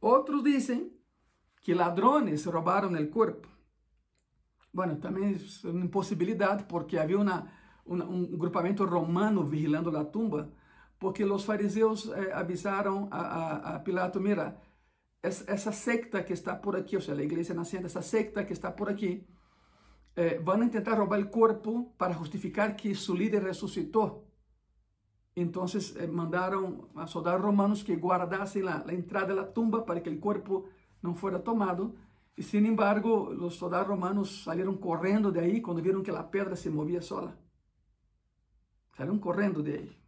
Otros 0.00 0.42
dicen 0.42 0.92
que 1.62 1.74
ladrones 1.74 2.46
robaron 2.46 2.96
el 2.96 3.10
cuerpo. 3.10 3.48
Bueno, 4.72 4.98
también 4.98 5.34
es 5.34 5.64
una 5.64 5.84
imposibilidad 5.84 6.66
porque 6.66 6.98
una, 7.14 7.52
un 7.84 8.38
grupamento 8.38 8.86
romano 8.86 9.42
vigilando 9.44 9.90
la 9.90 10.10
tumba, 10.10 10.48
porque 10.98 11.24
los 11.24 11.44
fariseos 11.44 12.06
eh, 12.16 12.30
avisaron 12.34 13.08
a, 13.10 13.20
a, 13.20 13.76
a, 13.76 13.84
Pilato, 13.84 14.20
mira, 14.20 14.60
es, 15.22 15.48
esa 15.48 15.72
secta 15.72 16.24
que 16.24 16.34
está 16.34 16.60
por 16.60 16.76
aquí, 16.76 16.96
o 16.96 17.00
sea, 17.00 17.14
la 17.14 17.22
iglesia 17.22 17.54
naciente, 17.54 17.88
esa 17.88 18.02
secta 18.02 18.44
que 18.46 18.52
está 18.52 18.74
por 18.74 18.90
aquí, 18.90 19.26
eh, 20.16 20.40
van 20.44 20.62
a 20.62 20.64
intentar 20.64 20.98
robar 20.98 21.20
el 21.20 21.30
cuerpo 21.30 21.94
para 21.96 22.14
justificar 22.14 22.74
que 22.74 22.94
su 22.94 23.14
líder 23.14 23.44
resucitó. 23.44 24.24
Entonces 25.36 25.94
eh, 25.96 26.08
mandaron 26.08 26.88
a 26.96 27.06
soldados 27.06 27.42
romanos 27.42 27.84
que 27.84 27.94
guardasen 27.94 28.64
la, 28.64 28.82
la, 28.84 28.92
entrada 28.92 29.28
de 29.28 29.34
la 29.36 29.52
tumba 29.52 29.86
para 29.86 30.02
que 30.02 30.10
el 30.10 30.18
cuerpo 30.18 30.64
no 31.02 31.14
fuera 31.14 31.44
tomado. 31.44 31.94
Y 32.34 32.42
sin 32.42 32.66
embargo, 32.66 33.32
los 33.32 33.54
soldados 33.56 33.86
romanos 33.86 34.42
salieron 34.42 34.78
corriendo 34.78 35.30
de 35.30 35.40
ahí 35.40 35.62
cuando 35.62 35.82
vieron 35.82 36.02
que 36.02 36.10
la 36.10 36.28
piedra 36.30 36.56
se 36.56 36.70
movía 36.70 37.00
sola. 37.00 37.36
Salieron 38.96 39.20
corriendo 39.20 39.62
de 39.62 39.74
ahí. 39.74 40.07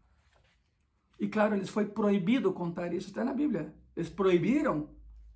Y 1.21 1.29
claro, 1.29 1.55
les 1.55 1.71
fue 1.71 1.85
prohibido 1.85 2.55
contar 2.55 2.95
eso, 2.95 3.09
está 3.09 3.21
en 3.21 3.27
la 3.27 3.35
Biblia. 3.35 3.75
Les 3.95 4.09
prohibieron 4.09 4.89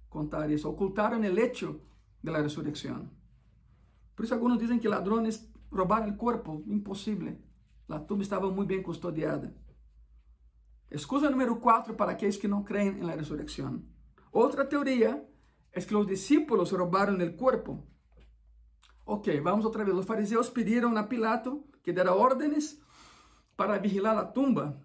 contar 0.08 0.50
eso, 0.50 0.70
ocultaron 0.70 1.22
el 1.26 1.38
hecho 1.38 1.82
de 2.22 2.32
la 2.32 2.40
resurrección. 2.40 3.12
Por 4.14 4.24
eso 4.24 4.34
algunos 4.34 4.58
dicen 4.58 4.80
que 4.80 4.88
ladrones 4.88 5.52
robaron 5.70 6.08
el 6.08 6.16
cuerpo, 6.16 6.62
imposible. 6.64 7.38
La 7.86 8.06
tumba 8.06 8.22
estaba 8.22 8.48
muy 8.48 8.64
bien 8.64 8.82
custodiada. 8.82 9.52
Excusa 10.88 11.28
número 11.28 11.60
4 11.60 11.94
para 11.98 12.12
aquellos 12.12 12.38
que 12.38 12.48
no 12.48 12.64
creen 12.64 12.96
en 12.96 13.06
la 13.06 13.14
resurrección. 13.14 13.86
Otra 14.30 14.66
teoría 14.66 15.28
es 15.70 15.84
que 15.84 15.92
los 15.92 16.06
discípulos 16.06 16.72
robaron 16.72 17.20
el 17.20 17.36
cuerpo. 17.36 17.84
Ok, 19.04 19.28
vamos 19.42 19.66
otra 19.66 19.84
vez. 19.84 19.94
Los 19.94 20.06
fariseos 20.06 20.50
pidieron 20.50 20.96
a 20.96 21.10
Pilato 21.10 21.66
que 21.82 21.92
diera 21.92 22.14
órdenes 22.14 22.80
para 23.54 23.78
vigilar 23.78 24.16
la 24.16 24.32
tumba, 24.32 24.80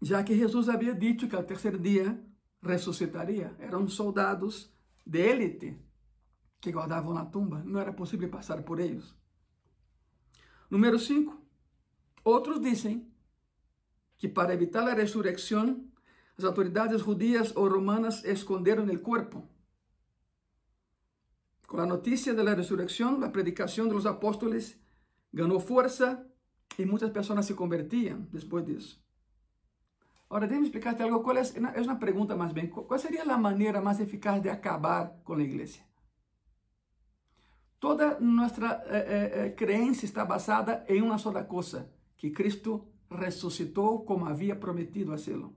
ya 0.00 0.24
que 0.24 0.36
Jesús 0.36 0.68
había 0.68 0.92
dicho 0.92 1.28
que 1.28 1.36
al 1.36 1.46
tercer 1.46 1.80
día 1.80 2.22
resucitaría. 2.62 3.56
Eran 3.60 3.88
soldados 3.88 4.72
de 5.04 5.30
élite 5.30 5.82
que 6.60 6.72
guardaban 6.72 7.14
la 7.14 7.30
tumba. 7.30 7.62
No 7.64 7.80
era 7.80 7.94
posible 7.94 8.28
pasar 8.28 8.64
por 8.64 8.80
ellos. 8.80 9.16
Número 10.68 10.98
5. 10.98 11.40
Otros 12.24 12.60
dicen 12.60 13.14
que 14.18 14.28
para 14.28 14.54
evitar 14.54 14.84
la 14.84 14.94
resurrección, 14.94 15.92
las 16.36 16.46
autoridades 16.46 17.02
judías 17.02 17.52
o 17.56 17.68
romanas 17.68 18.24
cuerpo. 19.00 19.48
Con 21.66 21.80
la 21.80 21.86
noticia 21.86 22.34
de 22.34 22.44
la 22.44 22.54
resurrección, 22.54 23.20
la 23.20 23.32
predicación 23.32 23.88
de 23.88 23.94
los 23.94 24.06
apóstoles 24.06 24.80
ganó 25.32 25.60
fuerza 25.60 26.26
y 26.78 26.84
muchas 26.84 27.10
personas 27.10 27.46
se 27.46 27.56
convertían 27.56 28.28
después 28.32 28.66
de 28.66 28.76
eso. 28.76 29.05
Ahora, 30.28 30.46
déjame 30.46 30.66
explicarte 30.66 31.02
algo. 31.02 31.22
¿Cuál 31.22 31.38
es? 31.38 31.54
es 31.54 31.86
una 31.86 31.98
pregunta 31.98 32.34
más 32.34 32.52
bien. 32.52 32.68
¿Cuál 32.68 33.00
sería 33.00 33.24
la 33.24 33.38
manera 33.38 33.80
más 33.80 34.00
eficaz 34.00 34.42
de 34.42 34.50
acabar 34.50 35.20
con 35.22 35.38
la 35.38 35.44
iglesia? 35.44 35.86
Toda 37.78 38.18
nuestra 38.20 38.82
eh, 38.90 39.54
eh, 39.56 39.56
eh, 39.58 39.90
está 40.02 40.24
basada 40.24 40.84
en 40.88 41.04
una 41.04 41.18
sola 41.18 41.46
cosa, 41.46 41.88
que 42.16 42.32
Cristo 42.32 42.88
resucitó 43.10 44.04
como 44.04 44.26
había 44.26 44.58
prometido 44.58 45.12
hacerlo. 45.12 45.54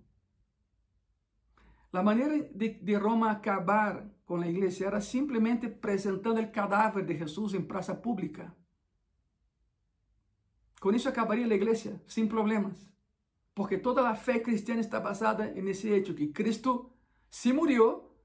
La 1.91 2.03
manera 2.03 2.29
de, 2.29 2.79
de, 2.79 2.99
Roma 2.99 3.31
acabar 3.31 4.13
con 4.25 4.41
la 4.41 4.47
iglesia 4.47 4.89
era 4.89 5.01
simplemente 5.01 5.69
presentando 5.69 6.39
el 6.39 6.51
cadáver 6.51 7.07
de 7.07 7.15
Jesús 7.15 7.55
en 7.55 7.67
plaza 7.67 7.99
pública. 7.99 8.55
Con 10.79 10.93
eso 10.93 11.09
acabaría 11.09 11.47
la 11.47 11.55
iglesia, 11.55 11.99
sin 12.05 12.29
problemas. 12.29 12.91
Porque 13.59 13.77
toda 13.77 14.01
la 14.01 14.15
fe 14.15 14.41
cristiana 14.41 14.79
está 14.79 15.01
basada 15.01 15.45
en 15.45 15.67
ese 15.67 15.93
hecho, 15.93 16.15
que 16.15 16.31
Cristo 16.31 16.95
sí 17.27 17.51
murió, 17.51 18.15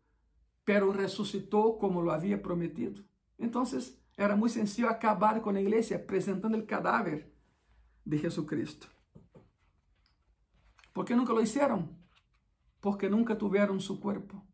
pero 0.63 0.93
resucitó 0.93 1.77
como 1.77 2.03
lo 2.03 2.13
había 2.13 2.41
prometido. 2.41 3.03
Entonces, 3.37 4.01
era 4.17 4.37
muy 4.37 4.49
sencillo 4.49 4.89
acabar 4.89 5.43
con 5.43 5.55
la 5.55 5.61
iglesia 5.61 6.07
presentando 6.07 6.57
el 6.57 6.67
cadáver 6.67 7.35
de 8.05 8.19
Jesucristo. 8.19 8.87
¿Por 10.93 11.05
qué 11.05 11.17
nunca 11.17 11.33
lo 11.33 11.43
hicieron? 11.43 11.99
Porque 12.79 13.11
nunca 13.11 13.37
tuvieron 13.37 13.81
su 13.81 13.99
cuerpo. 13.99 14.47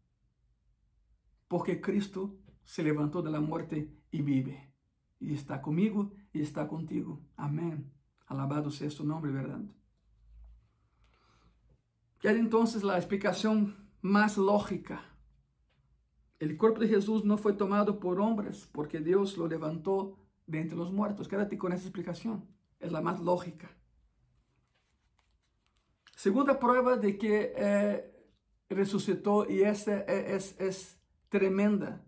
Porque 1.46 1.82
Cristo 1.82 2.38
se 2.64 2.82
levantó 2.82 3.20
de 3.20 3.30
la 3.30 3.40
muerte 3.40 3.94
y 4.10 4.22
vive. 4.22 4.72
Y 5.18 5.34
está 5.34 5.60
conmigo 5.60 6.14
y 6.32 6.40
está 6.40 6.66
contigo. 6.66 7.20
Amén. 7.36 7.92
Alabado 8.24 8.70
sea 8.70 8.90
su 8.90 9.04
nombre, 9.04 9.30
¿verdad? 9.30 9.60
Queda 12.20 12.38
entonces 12.38 12.84
la 12.84 12.96
explicación 12.96 13.88
más 14.02 14.36
lógica. 14.36 15.02
El 16.38 16.56
cuerpo 16.56 16.80
de 16.80 16.88
Jesús 16.88 17.24
no 17.24 17.36
fue 17.36 17.54
tomado 17.54 17.98
por 17.98 18.20
hombres 18.20 18.68
porque 18.72 19.00
Dios 19.00 19.36
lo 19.36 19.48
levantó 19.48 20.18
de 20.46 20.60
entre 20.60 20.76
los 20.76 20.92
muertos. 20.92 21.28
Quédate 21.28 21.58
con 21.58 21.72
esa 21.72 21.84
explicación. 21.84 22.46
Es 22.78 22.92
la 22.92 23.00
más 23.00 23.20
lógica. 23.20 23.70
Segunda 26.14 26.58
prueba 26.58 26.96
de 26.96 27.16
que 27.16 27.54
eh, 27.56 28.10
resucitou, 28.68 29.50
e 29.50 29.62
essa 29.62 29.90
é, 29.90 30.36
é, 30.36 30.36
é, 30.36 30.70
tremenda, 31.30 32.04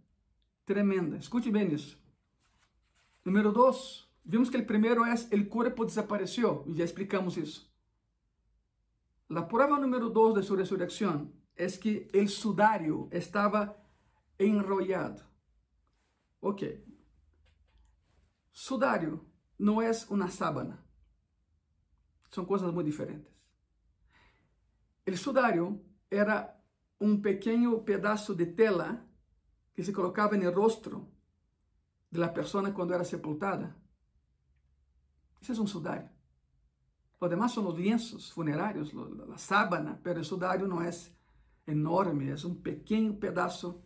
tremenda. 0.67 1.17
Escute 1.17 1.51
bem 1.51 1.73
isso. 1.73 1.99
Número 3.25 3.53
dois, 3.53 4.07
vimos 4.23 4.51
que 4.51 4.59
o 4.59 4.67
primeiro 4.67 5.03
é 5.05 5.15
o 5.15 5.47
corpo 5.47 5.87
desapareceu, 5.87 6.63
e 6.67 6.75
já 6.75 6.85
explicamos 6.85 7.39
isso. 7.39 7.72
A 9.31 9.43
prova 9.43 9.79
número 9.79 10.11
dois 10.11 10.35
de 10.35 10.43
sua 10.43 10.59
ressurreição 10.59 11.33
é 11.57 11.67
que 11.69 12.09
o 12.15 12.29
sudário 12.29 13.09
estava 13.11 13.77
enrollado. 14.39 15.23
Ok. 16.41 16.85
Sudário 18.53 19.25
não 19.59 19.81
é 19.81 19.91
uma 20.11 20.29
sábana. 20.29 20.85
São 22.31 22.45
coisas 22.45 22.73
muito 22.73 22.91
diferentes. 22.91 23.31
El 25.05 25.17
sudario 25.17 25.85
era 26.11 26.63
un 27.01 27.21
pequeño 27.21 27.85
pedazo 27.85 28.35
de 28.35 28.47
tela 28.47 29.05
que 29.75 29.83
se 29.83 29.93
colocaba 29.93 30.37
en 30.37 30.43
el 30.43 30.55
rostro 30.55 31.09
de 32.11 32.19
la 32.19 32.33
persona 32.33 32.73
cuando 32.73 32.95
era 32.95 33.05
sepultada. 33.05 33.77
Ese 35.41 35.53
es 35.53 35.59
un 35.59 35.67
sudario. 35.67 36.11
Lo 37.23 37.29
demás 37.29 37.53
son 37.53 37.67
los 37.67 37.79
lienzos 37.79 38.33
funerarios, 38.33 38.93
la 38.93 39.39
sábana, 39.39 39.97
pero 40.03 40.19
el 40.19 40.25
sudario 40.25 40.67
no 40.67 40.83
es 40.83 41.17
enorme, 41.65 42.33
es 42.33 42.45
un 42.45 42.61
pequeño 42.61 43.17
pedazo 43.21 43.85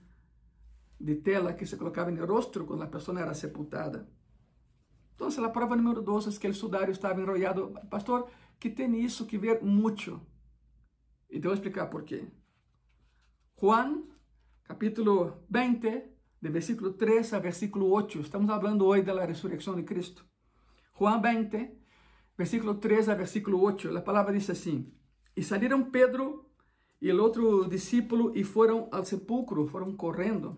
de 0.98 1.16
tela 1.16 1.54
que 1.54 1.66
se 1.66 1.76
colocaba 1.76 2.08
en 2.08 2.16
el 2.16 2.26
rostro 2.26 2.64
cuando 2.64 2.86
la 2.86 2.90
persona 2.90 3.20
era 3.20 3.34
sepultada. 3.34 4.08
Então, 5.14 5.28
a 5.28 5.50
prova 5.50 5.76
número 5.76 6.00
dois 6.00 6.26
é 6.26 6.40
que 6.40 6.48
o 6.48 6.54
sudário 6.54 6.92
estava 6.92 7.20
enrollado. 7.20 7.74
Pastor, 7.90 8.26
que 8.58 8.70
tem 8.70 9.04
isso 9.04 9.26
que 9.26 9.36
ver 9.36 9.62
muito. 9.62 10.18
E 11.28 11.38
te 11.38 11.46
vou 11.46 11.52
explicar 11.52 11.90
por 11.90 12.04
quê. 12.04 12.26
Juan, 13.60 14.04
capítulo 14.64 15.44
20, 15.50 16.04
de 16.40 16.48
versículo 16.48 16.94
3 16.94 17.34
a 17.34 17.38
versículo 17.38 17.90
8. 17.90 18.18
Estamos 18.20 18.46
falando 18.46 18.86
hoje 18.86 19.02
da 19.02 19.26
ressurreição 19.26 19.76
de 19.76 19.82
Cristo. 19.82 20.24
Juan 20.98 21.20
20, 21.20 21.85
versículo 22.36 22.74
3 22.74 23.08
a 23.08 23.14
versículo 23.14 23.60
8. 23.60 23.96
A 23.96 24.00
palavra 24.00 24.32
diz 24.32 24.48
assim: 24.50 24.92
E 25.36 25.42
saíram 25.42 25.90
Pedro 25.90 26.50
e 27.00 27.12
o 27.12 27.22
outro 27.22 27.68
discípulo 27.68 28.32
e 28.36 28.44
foram 28.44 28.88
ao 28.92 29.04
sepulcro, 29.04 29.66
foram 29.66 29.96
correndo. 29.96 30.56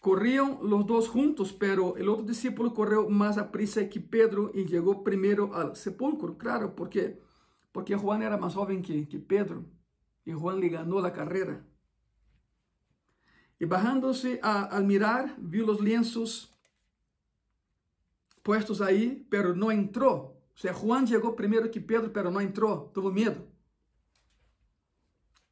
Corriam 0.00 0.60
os 0.62 0.84
dois 0.84 1.06
juntos, 1.06 1.50
pero 1.50 1.96
o 1.98 2.10
outro 2.10 2.26
discípulo 2.26 2.70
correu 2.70 3.10
mais 3.10 3.36
a 3.38 3.44
prisa 3.44 3.84
que 3.84 3.98
Pedro 3.98 4.52
e 4.54 4.66
chegou 4.66 5.02
primeiro 5.02 5.52
ao 5.52 5.74
sepulcro. 5.74 6.34
Claro, 6.36 6.70
porque 6.70 7.20
porque 7.72 7.94
Juan 7.94 8.22
era 8.22 8.38
mais 8.38 8.54
jovem 8.54 8.80
que, 8.80 9.04
que 9.04 9.18
Pedro 9.18 9.68
e 10.24 10.32
Juan 10.32 10.54
lhe 10.54 10.70
ganhou 10.70 11.04
a 11.04 11.10
carreira. 11.10 11.66
E 13.60 13.66
bajándose 13.66 14.38
a, 14.42 14.74
al 14.74 14.84
mirar, 14.84 15.34
viu 15.38 15.66
os 15.68 15.78
lienzos 15.78 16.55
puestos 18.46 18.80
aí, 18.80 19.26
pero 19.28 19.56
não 19.56 19.72
entrou. 19.72 20.40
O 20.54 20.60
sea, 20.60 20.72
Juan 20.72 21.04
chegou 21.04 21.32
primeiro 21.32 21.68
que 21.68 21.80
Pedro, 21.80 22.10
pero 22.10 22.30
não 22.30 22.40
entrou, 22.40 22.88
tuvo 22.94 23.10
medo. 23.10 23.44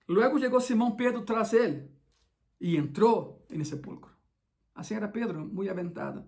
Luego 0.06 0.38
chegou 0.38 0.60
Simão 0.60 0.94
Pedro 0.94 1.22
tras 1.22 1.52
ele 1.52 1.90
e 2.60 2.76
entrou 2.76 3.44
no 3.50 3.64
sepulcro. 3.64 4.12
Assim 4.72 4.94
era 4.94 5.08
Pedro, 5.08 5.44
muito 5.44 5.72
aventado. 5.72 6.24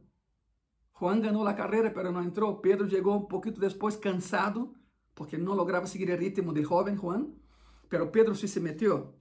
Juan 0.98 1.20
ganhou 1.20 1.46
a 1.46 1.54
carreira, 1.54 1.88
pero 1.88 2.10
não 2.10 2.20
entrou. 2.20 2.56
Pedro 2.56 2.90
chegou 2.90 3.14
um 3.14 3.26
pouquinho 3.26 3.60
depois, 3.60 3.94
cansado, 3.94 4.74
porque 5.14 5.38
não 5.38 5.54
lograva 5.54 5.86
seguir 5.86 6.10
o 6.10 6.16
ritmo 6.16 6.52
do 6.52 6.64
jovem 6.64 6.96
Juan. 6.96 7.32
Pero 7.88 8.10
Pedro 8.10 8.34
sí 8.34 8.48
se 8.48 8.58
metió. 8.58 9.14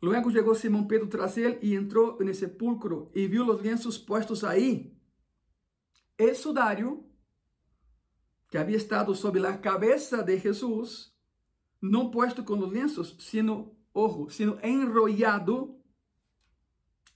Luego 0.00 0.30
llegó 0.30 0.54
Simón 0.54 0.86
Pedro 0.86 1.08
tras 1.08 1.36
él 1.38 1.58
y 1.60 1.74
entró 1.74 2.20
en 2.20 2.28
el 2.28 2.36
sepulcro 2.36 3.10
y 3.16 3.26
vio 3.26 3.42
los 3.42 3.60
lienzos 3.60 3.98
puestos 3.98 4.44
ahí. 4.44 4.94
El 6.16 6.36
sudario 6.36 7.04
que 8.48 8.58
había 8.58 8.76
estado 8.76 9.14
sobre 9.14 9.40
la 9.40 9.60
cabeza 9.60 10.22
de 10.22 10.38
Jesús, 10.38 11.16
no 11.80 12.10
puesto 12.10 12.44
con 12.44 12.60
los 12.60 12.72
lienzos, 12.72 13.16
sino, 13.18 13.72
ojo, 13.92 14.30
sino 14.30 14.58
enrollado 14.62 15.76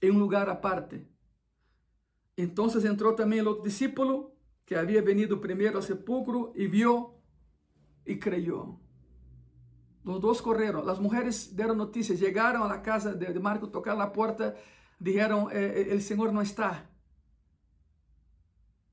en 0.01 0.15
un 0.15 0.19
lugar 0.19 0.49
aparte. 0.49 1.07
Entonces 2.35 2.83
entró 2.85 3.15
también 3.15 3.41
el 3.41 3.47
otro 3.47 3.63
discípulo 3.63 4.35
que 4.65 4.75
había 4.75 5.01
venido 5.01 5.41
primero 5.41 5.77
al 5.77 5.83
sepulcro 5.83 6.51
y 6.55 6.67
vio 6.67 7.15
y 8.05 8.19
creyó. 8.19 8.79
Los 10.03 10.21
dos 10.21 10.41
correram. 10.41 10.87
As 10.89 10.99
mulheres 10.99 11.53
deram 11.55 11.75
notícias, 11.75 12.19
chegaram 12.19 12.63
à 12.63 12.79
casa 12.79 13.13
de, 13.13 13.39
Marco, 13.39 13.67
tocaram 13.67 14.01
a 14.01 14.07
porta, 14.07 14.55
disseram: 14.99 15.49
eh, 15.51 15.93
"O 15.95 16.01
Senhor 16.01 16.31
não 16.31 16.41
está". 16.41 16.88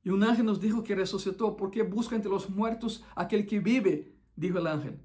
E 0.06 0.12
um 0.12 0.22
ángel 0.22 0.44
nos 0.44 0.60
dijo 0.60 0.84
que 0.84 0.94
ressuscitou, 0.94 1.56
porque 1.56 1.82
busca 1.82 2.14
entre 2.14 2.28
os 2.28 2.48
mortos 2.48 3.02
aquele 3.16 3.42
que 3.42 3.58
vive, 3.58 4.14
dijo 4.36 4.56
o 4.56 4.68
ángel. 4.68 5.00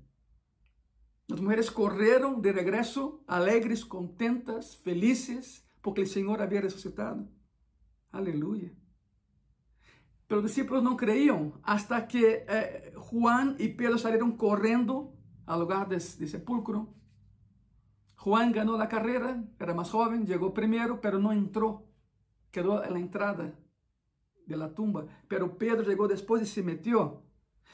As 1.33 1.39
mulheres 1.39 1.71
correram 1.71 2.39
de 2.39 2.51
regresso, 2.51 3.23
alegres, 3.25 3.83
contentas, 3.83 4.75
felizes, 4.75 5.65
porque 5.81 6.01
o 6.01 6.07
Senhor 6.07 6.39
havia 6.39 6.61
ressuscitado. 6.61 7.27
Aleluia. 8.11 8.77
Pero 10.27 10.41
os 10.41 10.45
discípulos 10.45 10.83
não 10.83 10.95
creiam, 10.95 11.59
hasta 11.63 11.99
que 12.05 12.45
eh, 12.47 12.93
Juan 12.95 13.55
e 13.57 13.69
Pedro 13.69 13.97
saíram 13.97 14.37
correndo 14.37 15.17
al 15.47 15.61
lugar 15.61 15.89
de, 15.89 15.95
de 15.95 16.27
sepulcro. 16.27 16.93
Juan 18.17 18.51
ganó 18.51 18.77
la 18.77 18.87
carrera, 18.87 19.43
era 19.59 19.73
más 19.73 19.89
joven, 19.89 20.27
llegó 20.27 20.53
primero, 20.53 21.01
pero 21.01 21.17
no 21.17 21.33
entró. 21.33 21.87
Quedó 22.51 22.83
en 22.83 22.93
la 22.93 22.99
entrada 22.99 23.57
de 24.45 24.58
la 24.58 24.73
tumba. 24.73 25.06
Pero 25.27 25.58
Pedro 25.58 25.84
llegó 25.84 26.08
después 26.08 26.41
y 26.41 26.45
se 26.45 26.63
metió. 26.63 27.23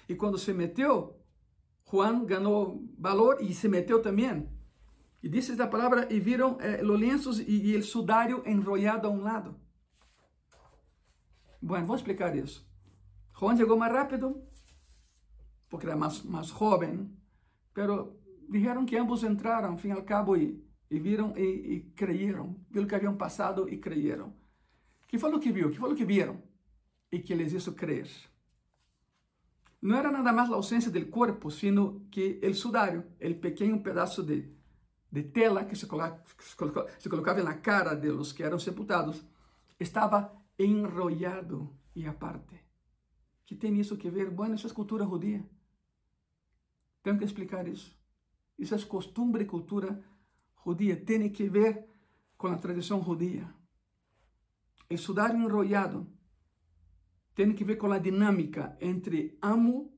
Y 0.08 0.16
cuando 0.16 0.38
se 0.38 0.54
metió, 0.54 1.18
Juan 1.86 2.26
ganó 2.26 2.80
valor 2.98 3.38
y 3.42 3.54
se 3.54 3.70
metió 3.70 4.02
también. 4.02 4.50
Y 5.22 5.30
dice 5.30 5.52
esta 5.52 5.70
palabra, 5.70 6.08
y 6.10 6.20
vieron 6.20 6.58
eh, 6.62 6.80
los 6.84 7.00
lienzos 7.00 7.40
y, 7.40 7.62
y, 7.62 7.76
el 7.76 7.84
sudario 7.84 8.44
enrollado 8.46 9.08
a 9.08 9.12
un 9.12 9.24
lado. 9.24 9.58
Bueno, 11.60 11.88
voy 11.88 11.96
a 11.96 11.98
explicar 11.98 12.38
eso. 12.38 12.64
Juan 13.34 13.58
llegó 13.58 13.76
más 13.76 13.92
rápido, 13.92 14.42
porque 15.70 15.88
era 15.88 15.96
más, 15.96 16.24
más 16.24 16.52
joven, 16.52 17.18
Pero 17.78 18.20
dijeron 18.50 18.88
que 18.88 18.98
ambos 18.98 19.24
entraram, 19.24 19.78
fim 19.78 19.90
e 19.90 19.92
ao 19.92 20.02
cabo, 20.02 20.36
e, 20.36 20.60
e 20.90 21.00
viram 21.00 21.34
e, 21.38 21.44
e 21.44 21.82
creyeron. 21.96 22.56
Viram 22.72 22.88
que 22.88 22.96
haviam 22.96 23.16
passado 23.16 23.70
e 23.70 23.78
creyeron. 23.78 24.34
Que 25.08 25.20
foi 25.20 25.32
o 25.32 25.40
que 25.40 25.52
viu? 25.52 25.70
Que 25.70 25.78
foi 25.78 25.94
o 25.94 25.96
que 25.96 26.04
viram? 26.04 26.42
E 27.12 27.20
que 27.20 27.36
les 27.36 27.54
hizo 27.54 27.74
crer. 27.74 28.08
Não 29.82 29.96
era 29.98 30.12
nada 30.12 30.34
mais 30.34 30.50
a 30.50 30.56
ausência 30.56 30.92
do 30.92 31.06
corpo, 31.08 31.52
sino 31.52 32.08
que 32.12 32.40
o 32.44 32.54
sudário, 32.54 33.06
o 33.22 33.36
pequeno 33.36 33.82
pedaço 33.82 34.24
de, 34.24 34.52
de 35.12 35.24
tela 35.24 35.64
que 35.66 35.76
se, 35.76 35.86
coloca, 35.86 36.24
se 37.00 37.10
colocava 37.10 37.44
na 37.44 37.56
cara 37.56 37.94
de 37.94 38.10
los 38.10 38.34
que 38.34 38.44
eram 38.44 38.60
sepultados, 38.60 39.24
estava 39.80 40.36
enrollado 40.58 41.78
e 41.96 42.06
aparte. 42.08 42.60
Que 43.46 43.56
tem 43.56 43.80
isso 43.80 43.98
que 43.98 44.10
ver? 44.10 44.30
Bueno, 44.30 44.56
isso 44.56 44.68
é 44.68 44.72
cultura 44.72 45.06
judia. 45.06 45.48
Tenho 47.04 47.18
que 47.18 47.24
explicar 47.24 47.68
isso. 47.68 47.96
Isso 48.58 48.76
é 48.76 48.82
costumbre 48.82 49.44
e 49.44 49.48
cultura 49.48 50.04
judia. 50.66 50.98
Tem 50.98 51.30
que 51.30 51.48
ver 51.48 51.88
com 52.38 52.48
a 52.48 52.58
tradição 52.58 53.02
judia. 53.02 53.48
O 54.90 54.98
sudário 54.98 55.40
enrollado 55.40 56.12
tem 57.38 57.54
que 57.54 57.64
ver 57.64 57.76
com 57.76 57.92
a 57.92 58.00
dinâmica 58.00 58.76
entre 58.82 59.38
amo 59.40 59.96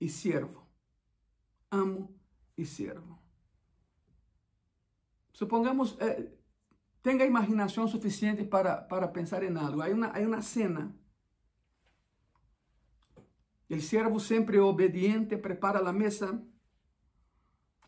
e 0.00 0.08
servo. 0.08 0.66
Amo 1.70 2.20
e 2.56 2.66
servo. 2.66 3.16
Supongamos, 5.32 5.96
eh, 6.00 6.32
tenha 7.00 7.24
imaginação 7.24 7.86
suficiente 7.86 8.42
para, 8.42 8.82
para 8.82 9.06
pensar 9.06 9.44
em 9.44 9.56
algo. 9.56 9.80
Há 9.80 9.86
uma, 9.86 10.08
há 10.08 10.18
uma 10.18 10.42
cena. 10.42 10.92
O 13.70 13.80
servo 13.80 14.18
sempre 14.18 14.58
obediente 14.58 15.36
prepara 15.36 15.78
a 15.78 15.92
mesa 15.92 16.44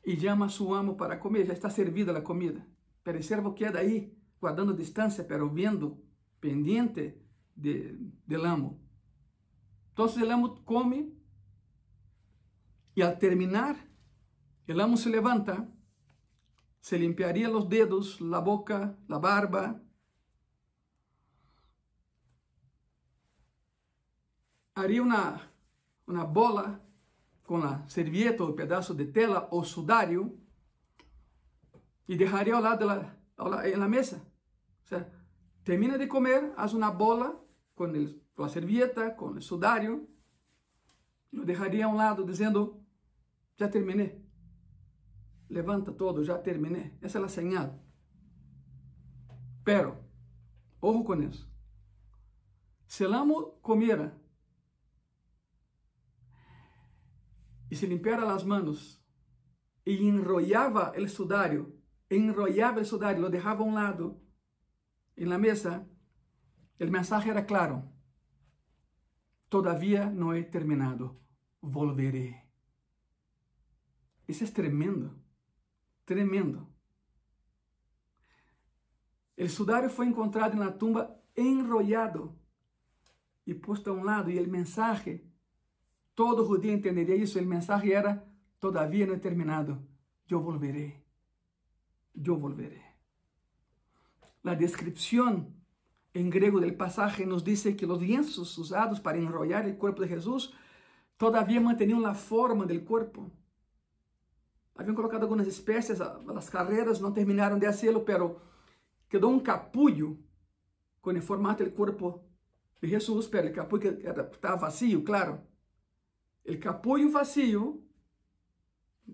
e 0.07 0.17
chama 0.17 0.49
seu 0.49 0.73
amo 0.73 0.97
para 0.97 1.17
comer. 1.17 1.45
Já 1.45 1.55
está 1.55 1.69
servida 1.69 2.17
a 2.17 2.23
comida. 2.23 2.65
Pero 3.03 3.19
o 3.19 3.23
servo 3.25 3.53
queda 3.53 3.81
aí, 3.81 4.17
guardando 4.41 4.73
distância, 4.73 5.25
pero 5.25 5.51
vendo, 5.51 6.01
pendiente 6.39 7.21
de, 7.57 7.99
del 8.25 8.47
amo. 8.47 8.82
Então, 9.93 10.07
o 10.07 10.33
amo 10.33 10.63
come 10.65 11.13
e 12.97 13.03
al 13.03 13.19
terminar, 13.19 13.77
o 14.69 14.81
amo 14.81 14.97
se 14.97 15.09
levanta, 15.09 15.69
se 16.81 16.97
limpiaria 16.97 17.51
os 17.51 17.67
dedos, 17.69 18.19
a 18.21 18.41
boca, 18.41 18.99
a 19.09 19.19
barba, 19.19 19.81
haria 24.75 25.03
uma, 25.03 25.41
uma 26.07 26.25
bola 26.25 26.81
com 27.45 27.63
a 27.63 27.87
servieta 27.89 28.43
ou 28.45 28.55
pedaço 28.55 28.95
de 28.95 29.07
tela 29.07 29.49
ou 29.51 29.65
sudário 29.65 30.41
e 32.09 32.17
deixaria 32.17 32.55
ao 32.55 32.63
lado 32.63 32.87
da 32.87 33.23
na 33.77 33.89
mesa. 33.89 34.27
O 34.85 34.89
sea, 34.89 35.11
termina 35.65 35.99
de 35.99 36.07
comer, 36.07 36.55
faz 36.55 36.73
uma 36.73 36.91
bola 36.91 37.39
com, 37.75 37.87
el, 37.95 38.22
com 38.35 38.45
a 38.45 38.49
servieta, 38.49 39.11
com 39.11 39.27
o 39.27 39.43
sudário, 39.43 40.09
lo 41.33 41.45
deixaria 41.45 41.87
a 41.87 41.89
um 41.89 41.97
lado 41.97 42.25
dizendo, 42.25 42.85
já 43.57 43.69
terminei. 43.69 44.23
Levanta 45.49 45.93
todo, 45.93 46.25
já 46.25 46.39
terminei. 46.39 46.97
Essa 47.01 47.19
é 47.19 47.25
a 47.25 47.29
señal. 47.29 47.83
Pero, 49.65 50.05
ojo 50.81 51.05
com 51.05 51.23
isso. 51.23 51.51
Se 52.87 53.05
el 53.05 53.15
amo 53.15 53.61
comiera 53.63 54.19
y 57.71 57.77
se 57.77 57.87
limpiara 57.87 58.25
las 58.25 58.45
manos 58.45 59.03
y 59.85 60.07
enrollaba 60.09 60.93
el 60.95 61.09
sudario, 61.09 61.75
enrollaba 62.09 62.81
el 62.81 62.87
sudario, 62.87 63.23
lo 63.23 63.31
dejaba 63.31 63.61
a 63.61 63.69
un 63.69 63.75
lado 63.75 64.21
en 65.17 65.31
la 65.31 65.39
mesa, 65.39 65.87
el 66.79 66.91
mensaje 66.91 67.31
era 67.31 67.47
claro. 67.47 67.92
Todavía 69.53 70.09
no 70.09 70.33
he 70.33 70.45
terminado, 70.45 71.21
volveré. 71.61 72.49
Isso 74.27 74.45
é 74.45 74.47
tremendo, 74.47 75.15
tremendo. 76.07 76.67
o 79.37 79.49
sudário 79.51 79.91
foi 79.91 80.07
encontrado 80.07 80.57
na 80.57 80.73
tumba 80.73 81.15
enrollado 81.37 82.35
e 83.47 83.53
posto 83.53 83.91
a 83.91 83.93
um 83.93 84.03
lado, 84.03 84.31
e 84.31 84.41
o 84.41 84.49
mensagem, 84.49 85.31
todo 86.15 86.47
judío 86.47 86.73
entenderia 86.73 87.17
isso, 87.17 87.39
o 87.39 87.45
mensagem 87.45 87.93
era, 87.93 88.27
todavia 88.59 89.07
não 89.07 89.17
é 89.17 89.19
terminado, 89.19 89.87
eu 90.31 90.41
volverei, 90.41 91.05
eu 92.15 92.39
volverei. 92.39 92.87
A 94.43 94.55
descrição 94.55 95.55
em 96.15 96.29
grego 96.29 96.61
do 96.61 96.73
passagem 96.75 97.27
nos 97.27 97.43
diz 97.43 97.63
que 97.63 97.87
os 97.87 97.99
lienzos 97.99 98.57
usados 98.59 98.99
para 98.99 99.19
enrollar 99.19 99.67
o 99.67 99.77
corpo 99.77 100.03
de 100.03 100.09
Jesus 100.09 100.53
todavia 101.17 101.61
mantinham 101.61 102.05
a 102.05 102.15
forma 102.15 102.67
do 102.67 102.81
corpo. 102.83 103.31
Haviam 104.75 104.95
colocado 104.95 105.23
algumas 105.23 105.47
espécies, 105.47 106.01
as 106.01 106.51
carreiras 106.51 106.99
não 107.01 107.13
terminaram 107.13 107.59
de 107.59 107.67
hacerlo, 107.67 108.01
pero 108.03 108.41
quedou 109.09 109.31
um 109.31 109.41
capullo 109.41 110.19
com 111.01 111.13
o 111.13 111.23
formato 111.23 111.65
do 111.65 111.71
corpo 111.71 112.25
de 112.81 112.89
Jesus, 112.89 113.27
pero 113.27 113.49
o 113.49 113.53
capullo 113.53 113.83
estava 113.85 114.57
vazio, 114.57 115.03
claro. 115.03 115.41
O 116.47 116.59
capullo 116.59 117.11
vazio, 117.11 117.87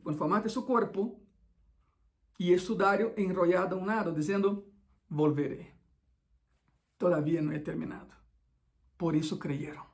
com 0.03 0.11
o 0.11 0.15
formato 0.15 0.47
de 0.47 0.53
seu 0.53 0.63
corpo, 0.63 1.21
e 2.39 2.55
o 2.55 2.59
sudário 2.59 3.13
enrollado 3.17 3.75
a 3.75 3.79
um 3.79 3.85
lado, 3.85 4.13
dizendo, 4.13 4.67
volverei. 5.11 5.78
Todavia 6.99 7.41
não 7.41 7.53
é 7.53 7.59
terminado. 7.59 8.15
Por 8.97 9.15
isso 9.15 9.39
creyeron. 9.39 9.87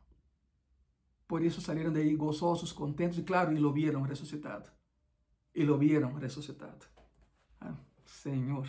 Por 1.28 1.42
isso 1.42 1.60
saíram 1.60 1.92
de 1.92 2.00
aí 2.00 2.16
gozosos, 2.16 2.72
contentes, 2.72 3.18
e 3.18 3.22
claro, 3.22 3.52
e 3.52 3.58
lo 3.58 3.72
vieron 3.72 4.02
ressuscitado. 4.02 4.70
E 5.54 5.64
lo 5.64 5.78
vieron 5.78 6.18
ressuscitado. 6.18 6.86
Ah, 7.60 7.76
Senhor. 8.04 8.66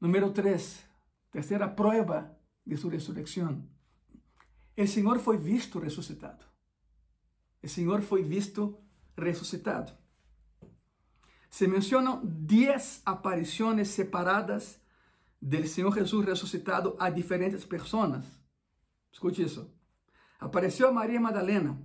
Número 0.00 0.30
3, 0.32 0.84
terceira 1.30 1.68
prova 1.68 2.38
de 2.64 2.76
sua 2.76 2.92
ressurreição. 2.92 3.66
O 4.76 4.86
Senhor 4.86 5.18
foi 5.18 5.38
visto 5.38 5.78
ressuscitado. 5.78 6.44
O 7.62 7.68
Senhor 7.68 8.02
foi 8.02 8.22
visto 8.22 8.78
ressuscitado. 9.16 9.92
Se 11.48 11.66
mencionam 11.66 12.20
10 12.24 13.02
aparições 13.06 13.88
separadas 13.88 14.78
do 15.46 15.66
Senhor 15.68 15.94
Jesus 15.94 16.26
ressuscitado 16.26 16.96
a 16.98 17.08
diferentes 17.08 17.64
pessoas. 17.64 18.24
Escute 19.12 19.42
isso. 19.42 19.70
Apareceu 20.40 20.88
a 20.88 20.92
Maria 20.92 21.20
Madalena, 21.20 21.78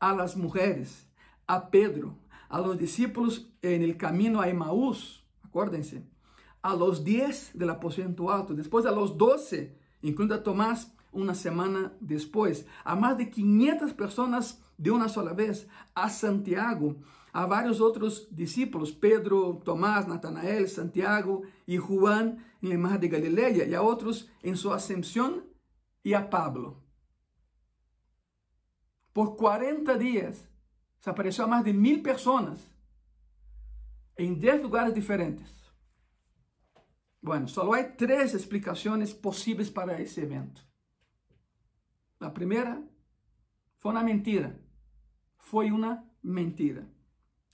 a 0.00 0.14
las 0.14 0.34
mujeres, 0.34 1.06
a 1.46 1.70
Pedro, 1.70 2.18
a 2.48 2.58
los 2.58 2.78
discípulos 2.78 3.52
en 3.60 3.82
el 3.82 3.98
camino 3.98 4.40
a 4.40 4.48
Emaús, 4.48 5.22
acuérdense, 5.42 6.08
a 6.62 6.74
los 6.74 7.04
diez 7.04 7.50
del 7.52 7.68
aposento 7.68 8.30
alto, 8.30 8.54
después 8.54 8.86
a 8.86 8.90
los 8.90 9.18
doce, 9.18 9.78
incluindo 10.00 10.34
a 10.34 10.42
Tomás 10.42 10.90
uma 11.12 11.34
semana 11.34 11.92
depois, 12.00 12.64
a 12.84 12.96
mais 12.96 13.18
de 13.18 13.26
500 13.26 13.92
pessoas 13.92 14.58
de 14.78 14.90
uma 14.90 15.08
sola 15.08 15.34
vez, 15.34 15.66
a 15.94 16.08
Santiago, 16.08 17.02
a 17.32 17.46
vários 17.46 17.80
outros 17.80 18.28
discípulos, 18.30 18.90
Pedro, 18.90 19.60
Tomás, 19.64 20.06
Natanael, 20.06 20.66
Santiago 20.68 21.46
e 21.66 21.76
Juan 21.76 22.36
em 22.62 22.76
mar 22.76 22.98
de 22.98 23.08
Galileia, 23.08 23.64
e 23.64 23.74
a 23.74 23.82
outros 23.82 24.28
em 24.42 24.54
sua 24.54 24.76
ascensão, 24.76 25.44
e 26.04 26.14
a 26.14 26.22
Pablo. 26.22 26.82
Por 29.12 29.36
40 29.36 29.98
dias, 29.98 30.48
se 30.98 31.10
apareceu 31.10 31.44
a 31.44 31.48
mais 31.48 31.64
de 31.64 31.72
mil 31.72 32.02
pessoas 32.02 32.58
em 34.16 34.34
10 34.34 34.62
lugares 34.62 34.94
diferentes. 34.94 35.58
Bueno, 37.22 37.48
só 37.48 37.72
há 37.72 37.84
três 37.84 38.32
explicações 38.34 39.12
possíveis 39.12 39.70
para 39.70 40.00
esse 40.00 40.20
evento. 40.20 40.66
A 42.20 42.30
primeira 42.30 42.82
foi 43.76 43.92
uma 43.92 44.02
mentira. 44.02 44.60
Foi 45.38 45.70
uma 45.70 46.04
mentira. 46.22 46.88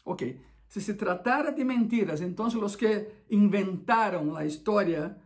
Ok, 0.05 0.40
se 0.69 0.81
se 0.81 0.95
tratara 0.95 1.51
de 1.51 1.64
mentiras, 1.64 2.21
então 2.21 2.47
os 2.47 2.77
que 2.77 3.09
inventaram 3.31 4.37
a 4.37 4.45
história 4.45 5.17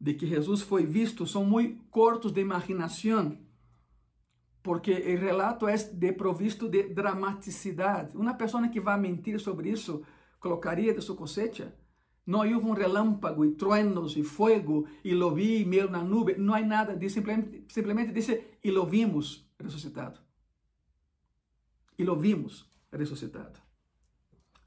de 0.00 0.14
que 0.14 0.26
Jesus 0.26 0.62
foi 0.62 0.84
visto 0.84 1.26
são 1.26 1.44
muito 1.44 1.82
cortos 1.90 2.32
de 2.32 2.40
imaginação, 2.40 3.38
porque 4.62 4.92
o 4.92 5.18
relato 5.18 5.66
é 5.66 5.76
deprovisto 5.76 6.68
de 6.68 6.82
dramaticidade. 6.88 8.16
Uma 8.16 8.34
pessoa 8.34 8.68
que 8.68 8.80
vai 8.80 9.00
mentir 9.00 9.40
sobre 9.40 9.70
isso 9.70 10.04
colocaria 10.38 10.92
de 10.92 11.00
sua 11.00 11.16
cosecha 11.16 11.74
não 12.28 12.40
houve 12.40 12.66
um 12.66 12.74
relâmpago 12.74 13.42
e 13.42 13.52
truenos 13.52 14.14
e 14.14 14.22
fogo 14.22 14.86
e 15.02 15.14
lo 15.14 15.34
vi 15.34 15.64
meio 15.64 15.90
na 15.90 16.04
nuvem. 16.04 16.36
Não 16.36 16.52
há 16.52 16.60
nada 16.60 16.94
disso. 16.94 17.14
Simplesmente, 17.14 17.64
simplesmente 17.72 18.12
disse 18.12 18.58
e 18.62 18.70
lo 18.70 18.84
vimos 18.84 19.50
ressuscitado. 19.58 20.20
E 21.98 22.04
lo 22.04 22.16
vimos 22.16 22.68
ressuscitado. 22.92 23.67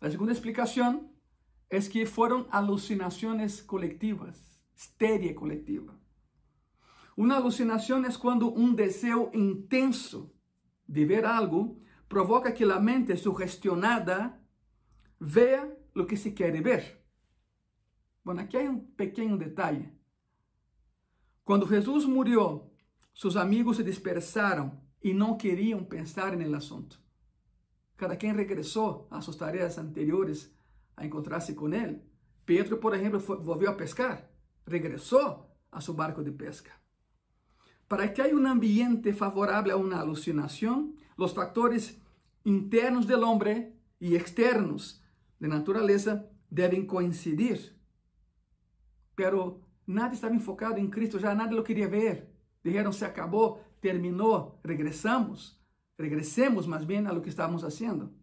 A 0.02 0.10
segunda 0.10 0.32
explicação 0.32 1.14
é 1.70 1.80
que 1.80 2.08
foram 2.08 2.48
alucinações 2.50 3.62
coletivas, 3.62 4.60
histeria 4.76 5.36
coletiva. 5.36 5.96
Uma 7.16 7.36
alucinação 7.36 8.04
é 8.04 8.12
quando 8.18 8.52
um 8.52 8.74
desejo 8.74 9.30
intenso 9.32 10.34
de 10.90 11.06
ver 11.06 11.24
algo 11.24 11.80
provoca 12.10 12.52
que 12.52 12.64
a 12.64 12.80
mente 12.80 13.16
sugestionada 13.16 14.42
veja 15.20 15.72
o 15.96 16.04
que 16.04 16.18
se 16.18 16.32
quer 16.32 16.60
ver. 16.64 17.00
Bom, 18.26 18.40
aqui 18.40 18.58
há 18.58 18.62
um 18.62 18.80
pequeno 18.80 19.38
detalhe. 19.38 19.88
Quando 21.44 21.68
Jesus 21.68 22.06
morreu, 22.06 22.74
seus 23.14 23.36
amigos 23.36 23.78
se 23.78 23.84
dispersaram 23.84 24.82
e 25.04 25.14
não 25.14 25.38
queriam 25.38 25.84
pensar 25.84 26.36
no 26.36 26.56
assunto. 26.56 27.01
Cada 28.02 28.16
quem 28.16 28.34
regressou 28.34 29.08
a 29.12 29.22
suas 29.22 29.36
tarefas 29.36 29.78
anteriores 29.78 30.52
a 30.98 31.06
encontrar-se 31.06 31.54
com 31.54 31.72
ele. 31.72 32.02
Pedro, 32.44 32.78
por 32.78 32.96
exemplo, 32.96 33.20
foi, 33.20 33.38
volviu 33.38 33.70
a 33.70 33.74
pescar, 33.74 34.28
regressou 34.66 35.48
a 35.72 35.80
seu 35.80 35.94
barco 35.94 36.24
de 36.24 36.32
pesca. 36.32 36.72
Para 37.88 38.08
que 38.08 38.20
haya 38.20 38.36
um 38.36 38.48
ambiente 38.48 39.14
favorável 39.14 39.76
a 39.76 39.80
uma 39.80 40.00
alucinação, 40.00 40.96
os 41.16 41.32
fatores 41.32 42.02
internos 42.44 43.06
do 43.06 43.22
homem 43.24 43.72
e 44.00 44.16
externos 44.16 45.00
de 45.40 45.48
natureza 45.48 46.28
devem 46.50 46.84
coincidir 46.84 47.80
pero 49.16 49.62
nada 49.86 50.16
estava 50.16 50.34
enfocado 50.34 50.80
em 50.80 50.90
Cristo, 50.90 51.20
já 51.20 51.36
nada 51.36 51.54
lo 51.54 51.64
queria 51.64 51.88
ver. 51.88 52.34
Dijeron, 52.64 52.92
se 52.92 53.06
acabou, 53.06 53.62
terminou, 53.80 54.60
regressamos, 54.66 55.61
regressemos 55.98 56.66
mais 56.66 56.84
bem 56.84 57.06
a 57.06 57.12
lo 57.12 57.22
que 57.22 57.30
estávamos 57.30 57.62
fazendo. 57.62 58.14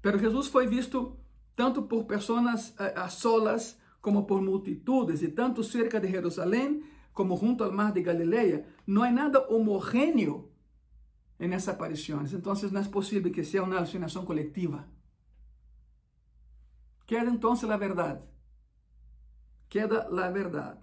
Pero 0.00 0.18
Jesus 0.18 0.48
foi 0.48 0.66
visto 0.66 1.18
tanto 1.54 1.82
por 1.82 2.04
pessoas 2.06 2.74
a, 2.78 3.04
a 3.04 3.08
solas 3.08 3.78
como 4.00 4.26
por 4.26 4.42
multitudes, 4.42 5.22
e 5.22 5.28
tanto 5.28 5.62
cerca 5.62 5.98
de 5.98 6.08
Jerusalém 6.08 6.82
como 7.12 7.36
junto 7.36 7.64
ao 7.64 7.72
mar 7.72 7.92
de 7.92 8.02
Galileia. 8.02 8.66
Não 8.86 9.02
há 9.02 9.10
nada 9.10 9.46
homogêneo 9.48 10.50
nessas 11.38 11.74
aparições. 11.74 12.32
Então, 12.32 12.52
não 12.70 12.80
é 12.80 12.84
possível 12.84 13.32
que 13.32 13.44
seja 13.44 13.62
uma 13.62 13.76
alucinação 13.76 14.24
coletiva. 14.24 14.86
Queda 17.06 17.30
então 17.30 17.52
a 17.52 17.76
verdade 17.76 18.34
queda 19.74 20.06
la 20.08 20.30
verdad. 20.30 20.78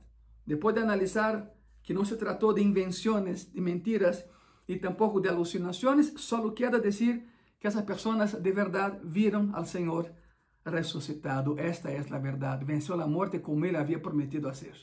Después 0.46 0.76
de 0.76 0.82
analizar 0.82 1.54
que 1.82 1.94
no 1.94 2.04
se 2.04 2.18
trató 2.18 2.52
de 2.52 2.62
invenciones, 2.62 3.54
de 3.54 3.62
mentiras 3.62 4.26
y 4.72 4.80
tampoco 4.80 5.20
de 5.20 5.28
alucinaciones, 5.28 6.14
solo 6.16 6.56
queda 6.56 6.80
decir 6.80 7.28
que 7.60 7.68
esas 7.68 7.84
personas 7.84 8.42
de 8.42 8.52
verdad 8.54 9.02
vieron 9.04 9.54
al 9.54 9.68
Señor 9.68 10.16
resucitado. 10.64 11.58
Esta 11.58 11.92
es 11.92 12.10
la 12.10 12.20
verdad. 12.20 12.62
Venció 12.66 12.96
la 12.96 13.06
muerte 13.06 13.42
como 13.42 13.66
Él 13.66 13.76
había 13.76 14.02
prometido 14.02 14.50
hacer. 14.50 14.76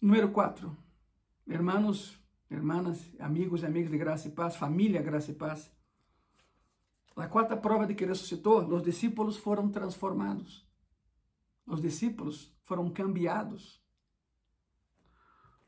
Número 0.00 0.32
4. 0.32 0.76
Hermanos, 1.46 2.20
hermanas, 2.48 3.10
amigos 3.18 3.62
y 3.62 3.66
amigas 3.66 3.90
de 3.90 3.98
gracia 3.98 4.28
y 4.30 4.34
paz, 4.34 4.56
familia 4.56 5.02
gracia 5.02 5.32
y 5.32 5.36
paz. 5.36 5.72
La 7.16 7.28
cuarta 7.28 7.60
prueba 7.60 7.84
de 7.84 7.96
que 7.96 8.06
resucitó, 8.06 8.62
los 8.62 8.84
discípulos 8.84 9.40
fueron 9.40 9.72
transformados. 9.72 10.68
Os 11.66 11.82
discípulos 11.82 12.56
foram 12.62 12.92
cambiados. 12.92 13.81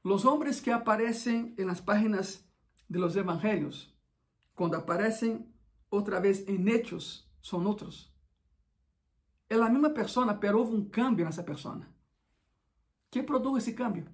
Os 0.04 0.26
homens 0.26 0.60
que 0.60 0.70
aparecem 0.70 1.54
nas 1.58 1.80
páginas 1.80 2.46
de 2.88 2.98
los 2.98 3.16
evangelios, 3.16 3.90
quando 4.54 4.74
aparecem 4.74 5.50
outra 5.90 6.20
vez 6.20 6.46
em 6.46 6.68
Hechos, 6.68 7.26
são 7.40 7.64
outros. 7.64 8.12
É 9.48 9.54
a 9.54 9.70
mesma 9.70 9.90
pessoa, 9.90 10.34
pero 10.34 10.58
houve 10.58 10.74
um 10.76 10.88
cambio 10.88 11.24
nessa 11.24 11.42
pessoa. 11.42 11.86
Que 13.10 13.22
produz 13.22 13.62
esse 13.62 13.72
cambio? 13.72 14.06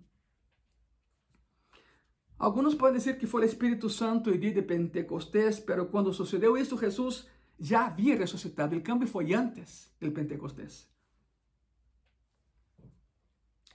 Alguns 2.38 2.74
podem 2.74 2.98
dizer 2.98 3.18
que 3.18 3.26
foi 3.26 3.42
o 3.42 3.44
Espírito 3.44 3.88
Santo 3.90 4.30
e 4.30 4.38
dia 4.38 4.52
de 4.52 4.62
Pentecostés, 4.62 5.60
pero 5.60 5.86
quando 5.86 6.12
sucedeu 6.12 6.56
isso, 6.56 6.78
Jesus 6.78 7.28
já 7.58 7.86
havia 7.86 8.16
ressuscitado. 8.16 8.76
O 8.76 8.82
cambio 8.82 9.08
foi 9.08 9.34
antes 9.34 9.92
do 10.00 10.10
Pentecostés. 10.12 10.89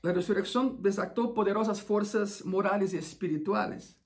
La 0.05 0.13
resurrección 0.13 0.83
desactó 0.83 1.33
poderosas 1.33 1.81
fuerzas 1.81 2.45
morales 2.45 2.93
y 2.93 2.97
espirituales 2.97 3.99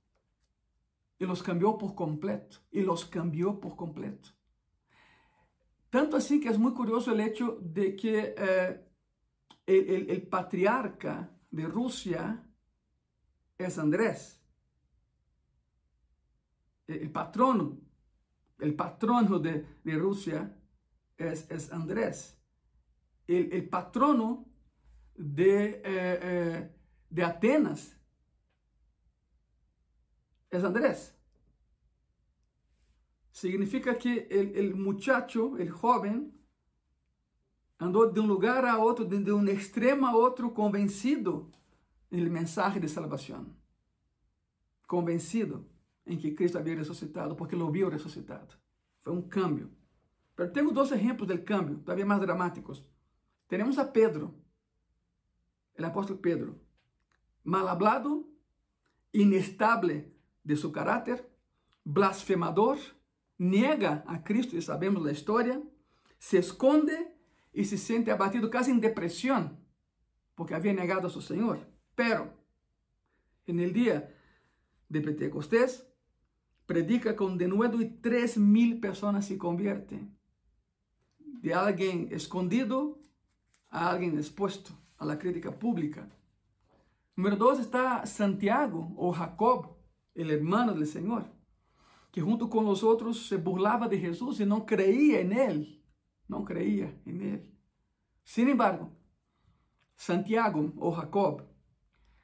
y 1.18 1.26
los 1.26 1.44
cambió 1.44 1.78
por 1.78 1.94
completo, 1.94 2.60
y 2.72 2.84
los 2.84 3.04
cambió 3.04 3.60
por 3.60 3.76
completo. 3.76 4.30
Tanto 5.90 6.16
así 6.16 6.40
que 6.40 6.48
es 6.48 6.58
muy 6.58 6.72
curioso 6.74 7.12
el 7.12 7.20
hecho 7.20 7.58
de 7.62 7.98
que 7.98 8.34
eh, 8.38 8.88
el, 9.68 10.26
patriarca 10.30 11.38
de 11.52 11.66
Rusia 11.66 12.50
es 13.58 13.78
Andrés. 13.78 14.42
El 16.88 17.12
patrono, 17.12 17.78
el 18.60 18.74
patrono 18.74 19.38
de, 19.38 19.68
Rusia 19.84 20.58
es, 21.18 21.52
es 21.52 21.74
Andrés. 21.74 22.42
El 23.28 23.68
patrono 23.68 24.49
de, 25.20 25.82
eh, 25.84 26.72
de 27.10 27.24
Atenas 27.24 27.98
es 30.50 30.64
Andrés. 30.64 31.14
Significa 33.32 33.98
que 33.98 34.28
el, 34.32 34.76
muchacho, 34.76 35.58
el 35.58 35.70
joven, 35.70 36.34
andou 37.78 38.12
de 38.12 38.20
um 38.20 38.26
lugar 38.26 38.66
a 38.66 38.78
outro, 38.78 39.06
de 39.06 39.32
um 39.32 39.46
extremo 39.48 40.06
a 40.06 40.16
outro, 40.16 40.52
convencido 40.52 41.52
do 42.10 42.18
mensaje 42.32 42.80
de 42.80 42.88
salvação. 42.88 43.46
Convencido 44.88 45.70
em 46.06 46.18
que 46.18 46.32
Cristo 46.32 46.58
havia 46.58 46.76
ressuscitado, 46.76 47.36
porque 47.36 47.56
lo 47.56 47.70
viu 47.72 47.90
ressuscitado. 47.90 48.56
Foi 49.00 49.14
um 49.14 49.22
cambio. 49.22 49.70
Pero 50.36 50.52
tenho 50.52 50.72
dois 50.72 50.92
exemplos 50.92 51.28
del 51.28 51.44
cambio, 51.44 51.78
todavía 51.80 52.06
mais 52.06 52.22
dramáticos. 52.22 52.84
Temos 53.48 53.78
a 53.78 53.86
Pedro, 53.86 54.34
o 55.88 55.90
apóstolo 55.90 56.20
Pedro, 56.20 56.60
mal 57.44 57.68
hablado, 57.68 58.28
inestable 59.14 60.14
de 60.44 60.56
su 60.56 60.72
caráter, 60.72 61.28
blasfemador, 61.84 62.78
niega 63.38 64.04
a 64.08 64.20
Cristo, 64.20 64.56
e 64.56 64.62
sabemos 64.62 65.06
a 65.06 65.12
história, 65.12 65.62
se 66.18 66.38
esconde 66.38 66.98
e 67.54 67.64
se 67.66 67.78
sente 67.78 68.12
abatido 68.12 68.50
casi 68.50 68.72
em 68.72 68.80
depressão, 68.80 69.58
porque 70.36 70.54
havia 70.54 70.74
negado 70.74 71.08
a 71.08 71.10
seu 71.10 71.22
Senhor. 71.22 71.60
Pero, 71.96 72.34
en 73.48 73.60
el 73.60 73.74
dia 73.74 74.16
de 74.90 75.02
Pentecostés, 75.02 75.86
predica 76.66 77.16
com 77.16 77.36
denuedo 77.36 77.82
e 77.82 77.90
3 77.90 78.38
mil 78.38 78.80
pessoas 78.80 79.26
se 79.26 79.38
conviertem. 79.38 80.16
De 81.42 81.52
alguém 81.52 82.08
escondido 82.12 83.02
a 83.72 83.90
alguém 83.92 84.16
exposto 84.18 84.72
a 85.00 85.06
la 85.06 85.18
crítica 85.18 85.52
pública. 85.52 86.08
Número 87.16 87.36
dois 87.36 87.60
está 87.60 88.06
Santiago 88.06 88.94
ou 88.96 89.12
Jacob, 89.12 89.76
el 90.14 90.30
hermano 90.30 90.74
del 90.74 90.86
Señor, 90.86 91.26
que 92.12 92.22
junto 92.22 92.50
con 92.50 92.66
los 92.66 92.84
otros 92.84 93.28
se 93.28 93.38
burlaba 93.38 93.88
de 93.88 93.98
Jesús 93.98 94.40
y 94.40 94.46
no 94.46 94.66
creía 94.66 95.22
en 95.22 95.34
él, 95.34 95.84
no 96.28 96.44
creía 96.44 96.94
en 97.06 97.22
él. 97.22 97.58
Sin 98.24 98.48
embargo, 98.48 98.92
Santiago 99.96 100.74
o 100.78 100.92
Jacob 100.92 101.44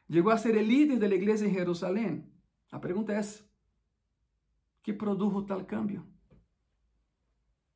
llegó 0.08 0.32
a 0.32 0.38
ser 0.38 0.58
el 0.58 0.68
líder 0.68 1.00
de 1.00 1.10
la 1.10 1.16
iglesia 1.16 1.48
en 1.48 1.54
Jerusalén. 1.54 2.34
La 2.72 2.80
pregunta 2.80 3.18
es, 3.18 3.50
¿qué 4.82 4.94
produjo 4.94 5.46
tal 5.46 5.66
cambio? 5.66 6.06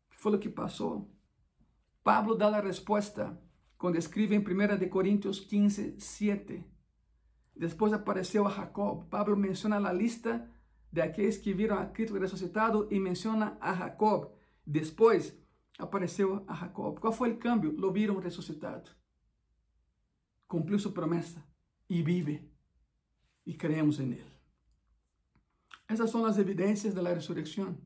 ¿Qué 0.09 0.17
fue 0.17 0.31
lo 0.31 0.39
que 0.39 0.49
pasó? 0.49 1.07
Pablo 2.03 2.35
da 2.35 2.49
la 2.49 2.61
respuesta 2.61 3.39
cuando 3.79 3.97
escribe 3.97 4.35
en 4.35 4.43
1 4.45 4.89
Corintios 4.89 5.39
15, 5.39 5.95
7. 6.01 6.65
Depois 7.55 7.93
apareceu 7.93 8.45
a 8.45 8.51
Jacob. 8.51 9.07
Pablo 9.09 9.37
menciona 9.37 9.77
a 9.77 9.93
lista 9.93 10.51
de 10.91 11.01
aqueles 11.01 11.37
que 11.37 11.53
viram 11.53 11.79
a 11.79 11.85
Cristo 11.85 12.19
ressuscitado 12.19 12.89
e 12.91 12.99
menciona 12.99 13.57
a 13.61 13.73
Jacob. 13.73 14.33
Depois 14.65 15.33
apareceu 15.77 16.43
a 16.45 16.55
Jacob. 16.55 16.99
Qual 16.99 17.13
foi 17.13 17.31
o 17.31 17.37
câmbio? 17.37 17.71
Lo 17.71 17.93
viram 17.93 18.19
ressuscitado. 18.19 18.91
Cumpriu 20.45 20.77
sua 20.77 20.91
promessa 20.91 21.41
e 21.89 22.03
vive. 22.03 22.51
E 23.45 23.53
creemos 23.53 23.97
em 24.01 24.11
ele. 24.11 24.33
Essas 25.87 26.09
são 26.09 26.25
as 26.25 26.37
evidências 26.37 26.93
da 26.93 27.13
ressurreição. 27.13 27.77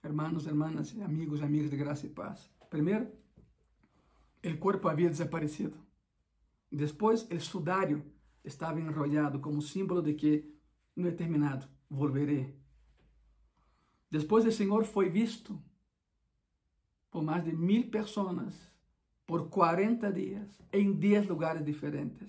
Hermanos, 0.00 0.46
hermanas, 0.46 0.96
amigos, 1.00 1.42
amigas 1.42 1.70
de 1.70 1.76
graça 1.76 2.06
e 2.06 2.08
paz. 2.08 2.48
Primeiro, 2.70 3.10
o 4.44 4.58
corpo 4.58 4.88
havia 4.88 5.08
desaparecido. 5.08 5.76
Depois, 6.70 7.26
o 7.30 7.40
sudário 7.40 8.04
estava 8.44 8.80
enrollado 8.80 9.40
como 9.40 9.62
símbolo 9.62 10.02
de 10.02 10.14
que 10.14 10.54
no 10.94 11.08
é 11.08 11.10
terminado, 11.10 11.66
volveré. 11.88 12.54
Depois 14.10 14.44
o 14.44 14.52
Senhor 14.52 14.84
foi 14.84 15.08
visto 15.08 15.60
por 17.10 17.22
mais 17.22 17.44
de 17.44 17.52
mil 17.52 17.90
pessoas 17.90 18.54
por 19.26 19.48
40 19.48 20.12
dias 20.12 20.60
em 20.72 20.92
10 20.92 21.28
lugares 21.28 21.64
diferentes. 21.64 22.28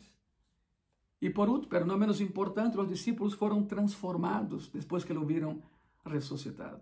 E 1.22 1.30
por 1.30 1.50
último, 1.50 1.70
pero 1.70 1.86
não 1.86 1.98
menos 1.98 2.22
importante, 2.22 2.78
os 2.78 2.88
discípulos 2.88 3.34
foram 3.34 3.66
transformados 3.66 4.70
depois 4.70 5.04
que 5.04 5.12
o 5.12 5.26
viram 5.26 5.62
ressuscitado. 6.06 6.82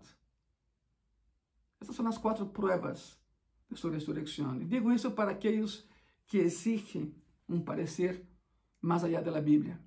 Essas 1.80 1.94
são 1.94 2.06
as 2.06 2.18
quatro 2.18 2.46
pruebas 2.46 3.17
de 3.70 3.78
sua 3.78 3.92
ressurreição. 3.92 4.58
Digo 4.66 4.92
isso 4.92 5.10
para 5.12 5.32
aqueles 5.32 5.86
que 6.26 6.38
exigem 6.38 7.14
um 7.48 7.60
parecer 7.60 8.26
mais 8.80 9.04
allá 9.04 9.20
da 9.20 9.40
Bíblia. 9.40 9.80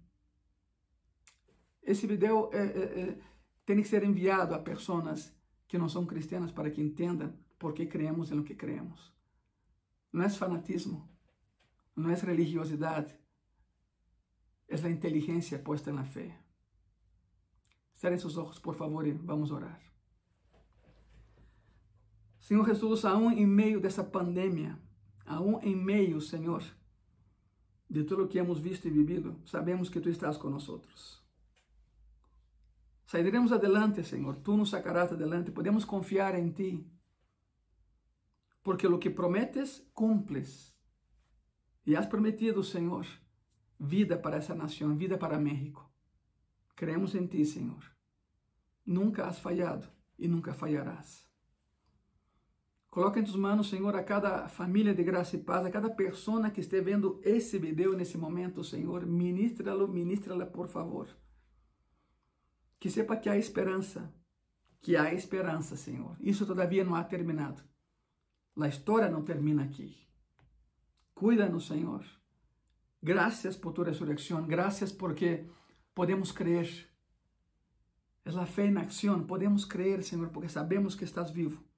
Esse 1.82 2.06
vídeo 2.06 2.50
é, 2.54 2.58
é, 2.58 3.02
é, 3.02 3.20
tem 3.66 3.78
que 3.82 3.88
ser 3.88 4.04
enviado 4.04 4.54
a 4.54 4.60
pessoas 4.60 5.36
que 5.68 5.78
não 5.78 5.90
são 5.90 6.06
cristianas 6.06 6.52
para 6.52 6.70
que 6.70 6.82
entendam 6.82 7.34
por 7.58 7.74
que 7.74 7.86
creemos 7.86 8.32
em 8.32 8.36
lo 8.36 8.44
que 8.44 8.56
creemos. 8.56 9.14
Não 10.12 10.24
é 10.24 10.30
fanatismo, 10.30 11.10
não 11.96 12.10
é 12.10 12.16
religiosidade, 12.16 13.16
é 14.68 14.76
a 14.76 14.90
inteligência 14.90 15.60
posta 15.60 15.92
na 15.92 16.04
fé. 16.04 16.38
Cerrem 17.96 18.18
seus 18.18 18.38
olhos, 18.38 18.60
por 18.60 18.76
favor, 18.76 19.06
e 19.08 19.12
vamos 19.12 19.52
orar. 19.52 19.91
Senhor 22.52 22.68
Jesus, 22.68 23.06
aún 23.06 23.32
em 23.32 23.48
meio 23.48 23.80
dessa 23.80 24.04
pandemia, 24.04 24.78
aún 25.26 25.62
em 25.64 25.74
meio, 25.74 26.20
Senhor, 26.20 26.62
de 27.90 28.04
tudo 28.04 28.26
o 28.26 28.28
que 28.28 28.38
hemos 28.38 28.60
visto 28.60 28.90
e 28.90 28.92
vivido, 28.92 29.40
sabemos 29.46 29.88
que 29.88 30.02
Tu 30.02 30.10
estás 30.10 30.38
nós. 30.38 31.24
Sairemos 33.06 33.54
adelante, 33.54 34.04
Senhor. 34.04 34.36
Tu 34.36 34.58
nos 34.58 34.70
sacarás 34.70 35.14
adelante. 35.14 35.50
Podemos 35.50 35.86
confiar 35.86 36.38
em 36.38 36.52
Ti. 36.52 36.86
Porque 38.62 38.86
o 38.86 39.00
que 39.00 39.10
prometes, 39.10 39.90
cumples. 39.94 40.76
E 41.86 41.96
has 41.96 42.06
prometido, 42.06 42.62
Senhor, 42.66 43.08
vida 43.80 44.18
para 44.18 44.36
essa 44.36 44.54
nação, 44.54 44.98
vida 44.98 45.18
para 45.18 45.40
México. 45.40 45.90
Creemos 46.76 47.16
em 47.16 47.26
Ti, 47.28 47.46
Senhor. 47.46 47.82
Nunca 48.86 49.26
has 49.26 49.40
falhado 49.40 49.88
e 50.20 50.28
nunca 50.28 50.54
falharás. 50.54 51.31
Coloca 52.92 53.22
em 53.22 53.24
tus 53.24 53.38
manos, 53.38 53.70
Senhor, 53.70 53.96
a 53.96 54.04
cada 54.04 54.50
família 54.50 54.94
de 54.94 55.02
graça 55.02 55.38
e 55.38 55.40
paz, 55.40 55.66
a 55.66 55.72
cada 55.72 55.90
pessoa 55.90 56.52
que 56.52 56.60
esteja 56.60 56.84
vendo 56.84 57.22
esse 57.24 57.58
vídeo 57.58 57.96
nesse 57.96 58.18
momento, 58.18 58.66
Senhor, 58.66 59.06
ministra-lo, 59.06 59.88
ministra-la, 59.88 60.46
por 60.46 60.68
favor. 60.68 61.08
Que 62.78 62.90
sepa 62.90 63.16
que 63.16 63.30
há 63.30 63.38
esperança, 63.38 64.14
que 64.82 64.98
há 64.98 65.14
esperança, 65.14 65.78
Senhor. 65.78 66.18
Isso 66.20 66.46
todavia 66.46 66.84
não 66.84 66.94
há 66.94 67.02
terminado. 67.02 67.64
A 68.60 68.68
história 68.68 69.10
não 69.10 69.24
termina 69.24 69.64
aqui. 69.64 70.06
Cuida-nos, 71.16 71.68
Senhor. 71.68 72.04
Graças 73.02 73.56
por 73.56 73.72
tua 73.72 73.86
ressurreição, 73.86 74.46
graças 74.46 74.92
porque 74.92 75.46
podemos 75.96 76.34
crer. 76.34 76.90
É 78.26 78.30
a 78.38 78.46
fé 78.46 78.66
em 78.66 78.78
ação, 78.78 79.24
podemos 79.24 79.64
crer, 79.64 80.04
Senhor, 80.04 80.28
porque 80.28 80.50
sabemos 80.50 80.94
que 80.94 81.06
estás 81.06 81.32
vivo 81.32 81.71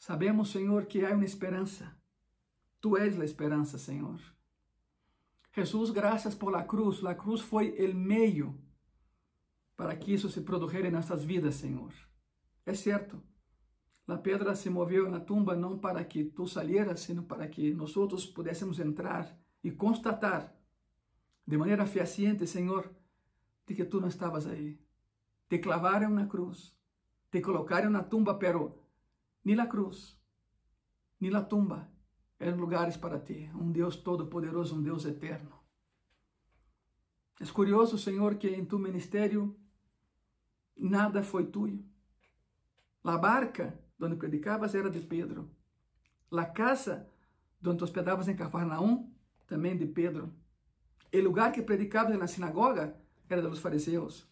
Sabemos, 0.00 0.50
Senhor, 0.50 0.86
que 0.86 1.04
há 1.04 1.14
uma 1.14 1.26
esperança. 1.26 1.94
Tu 2.80 2.96
és 2.96 3.20
a 3.20 3.24
esperança, 3.24 3.76
Senhor. 3.76 4.18
Jesus, 5.54 5.90
graças 5.90 6.34
por 6.34 6.50
la 6.50 6.64
cruz. 6.66 7.02
La 7.02 7.14
cruz 7.14 7.42
foi 7.42 7.68
o 7.78 7.94
meio 7.94 8.58
para 9.76 9.94
que 9.94 10.14
isso 10.14 10.30
se 10.30 10.40
produjera 10.40 10.88
em 10.88 10.90
nossas 10.90 11.22
vidas, 11.22 11.56
Senhor. 11.56 11.92
É 12.64 12.72
certo. 12.72 13.22
A 14.08 14.16
pedra 14.16 14.54
se 14.54 14.70
moveu 14.70 15.10
na 15.10 15.20
tumba 15.20 15.54
não 15.54 15.78
para 15.78 16.02
que 16.02 16.24
tu 16.24 16.46
salieras, 16.46 17.00
sino 17.00 17.24
para 17.24 17.46
que 17.46 17.74
nós 17.74 17.92
pudéssemos 18.24 18.80
entrar 18.80 19.38
e 19.62 19.70
constatar 19.70 20.56
de 21.46 21.58
maneira 21.58 21.84
fehaciente, 21.84 22.46
Senhor, 22.46 22.90
de 23.66 23.74
que 23.74 23.84
tu 23.84 24.00
não 24.00 24.08
estavas 24.08 24.46
aí. 24.46 24.80
Te 25.46 25.58
clavaram 25.58 26.08
na 26.08 26.26
cruz, 26.26 26.74
te 27.30 27.42
colocaram 27.42 27.90
na 27.90 28.02
tumba, 28.02 28.38
pero 28.38 28.79
ni 29.44 29.54
la 29.54 29.68
cruz, 29.68 30.18
ni 31.18 31.30
la 31.30 31.48
tumba 31.48 31.90
eram 32.40 32.58
lugares 32.58 32.96
para 32.96 33.20
ti, 33.20 33.50
um 33.54 33.70
Deus 33.70 33.96
todo-poderoso, 33.96 34.74
um 34.74 34.82
Deus 34.82 35.04
eterno. 35.04 35.60
É 37.38 37.46
curioso, 37.46 37.98
Senhor, 37.98 38.36
que 38.36 38.48
em 38.48 38.64
tu 38.64 38.78
ministério 38.78 39.56
nada 40.76 41.22
foi 41.22 41.46
tuyo. 41.46 41.84
A 43.04 43.16
barca 43.18 43.78
onde 44.00 44.16
predicavas 44.16 44.74
era 44.74 44.90
de 44.90 45.00
Pedro. 45.00 45.50
A 46.30 46.46
casa 46.46 47.10
onde 47.64 47.84
hospedavas 47.84 48.28
em 48.28 48.36
Cafarnaum, 48.36 49.12
também 49.46 49.76
de 49.76 49.86
Pedro. 49.86 50.34
O 51.12 51.20
lugar 51.20 51.52
que 51.52 51.62
predicavas 51.62 52.18
na 52.18 52.26
sinagoga 52.26 52.98
era 53.28 53.42
dos 53.42 53.58
fariseus. 53.58 54.26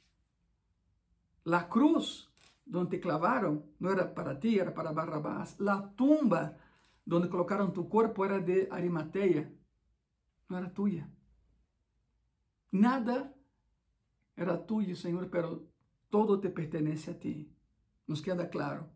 A 1.45 1.63
cruz 1.63 2.28
onde 2.73 2.91
te 2.91 2.99
clavaram 2.99 3.65
não 3.81 3.91
era 3.91 4.07
para 4.07 4.39
ti, 4.39 4.59
era 4.59 4.73
para 4.73 4.93
Barrabás. 4.93 5.57
A 5.61 5.83
tumba 5.97 6.57
onde 7.11 7.29
colocaram 7.29 7.71
tu 7.71 7.89
corpo 7.89 8.25
era 8.25 8.41
de 8.41 8.69
Arimateia, 8.71 9.53
não 10.49 10.59
era 10.59 10.69
tuya. 10.69 11.09
Nada 12.71 13.35
era 14.37 14.57
tuyo, 14.57 14.95
Senhor, 14.95 15.29
pero 15.31 15.67
todo 16.11 16.39
te 16.39 16.51
pertenece 16.51 17.11
a 17.11 17.19
ti. 17.19 17.51
Nos 18.07 18.21
queda 18.21 18.49
claro. 18.49 18.87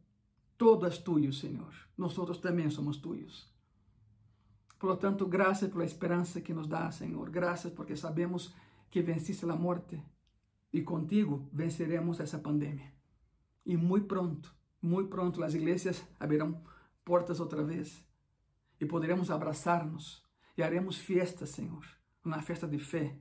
Todo 0.56 0.86
es 0.86 1.02
tuyo, 1.02 1.32
Senhor. 1.32 1.72
Nós 1.96 2.14
também 2.40 2.70
somos 2.70 3.00
tuyos. 3.00 3.50
Por 4.78 4.90
lo 4.90 4.98
tanto, 4.98 5.28
graças 5.28 5.70
pela 5.70 5.84
esperança 5.84 6.40
que 6.40 6.54
nos 6.54 6.68
dá, 6.68 6.90
Senhor. 6.90 7.30
Graças 7.30 7.72
porque 7.72 7.96
sabemos 7.96 8.54
que 8.90 9.02
venciste 9.02 9.44
a 9.44 9.56
morte 9.56 10.02
e 10.72 10.82
contigo 10.82 11.48
venceremos 11.52 12.20
essa 12.20 12.38
pandemia. 12.38 12.92
E 13.64 13.76
muito 13.76 14.06
pronto, 14.06 14.54
muito 14.80 15.08
pronto, 15.08 15.42
as 15.42 15.54
igrejas 15.54 16.02
abrirão 16.18 16.62
portas 17.04 17.40
outra 17.40 17.62
vez 17.62 18.04
e 18.80 18.86
poderemos 18.86 19.30
abraçar-nos 19.30 20.24
e 20.56 20.62
haremos 20.62 20.96
fiesta, 20.96 21.46
Senhor. 21.46 21.86
Uma 22.24 22.42
festa 22.42 22.66
de 22.66 22.78
fé, 22.78 23.16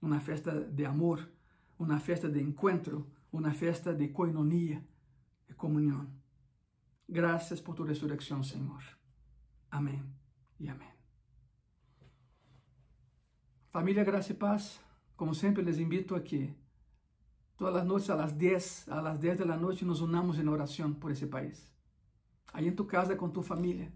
uma 0.00 0.20
festa 0.20 0.64
de 0.64 0.84
amor, 0.84 1.28
uma 1.78 1.98
festa 2.00 2.28
de 2.28 2.40
encontro, 2.40 3.10
uma 3.32 3.52
festa 3.52 3.94
de 3.94 4.08
coinonia, 4.08 4.84
de 5.46 5.54
comunhão. 5.54 6.10
Graças 7.08 7.60
por 7.60 7.74
tu 7.74 7.84
ressurreição, 7.84 8.42
Senhor. 8.42 8.82
Amém 9.70 10.02
e 10.58 10.68
amém. 10.68 10.88
Família 13.70 14.04
Graça 14.04 14.32
e 14.32 14.34
Paz, 14.34 14.80
como 15.16 15.34
sempre 15.34 15.62
les 15.62 15.78
invito 15.78 16.14
a 16.14 16.20
que 16.20 16.52
todas 17.56 17.76
as 17.76 17.86
noites 17.86 18.10
a 18.10 18.16
las 18.16 18.36
10, 18.36 18.88
a 18.88 19.00
las 19.00 19.18
10 19.20 19.38
de 19.38 19.44
la 19.44 19.56
noche 19.56 19.84
nos 19.84 20.00
unamos 20.00 20.38
em 20.38 20.48
oração 20.48 20.92
por 20.94 21.10
esse 21.10 21.26
país. 21.26 21.70
Aí 22.52 22.68
em 22.68 22.74
tu 22.74 22.84
casa 22.84 23.16
com 23.16 23.28
tu 23.28 23.42
família, 23.42 23.92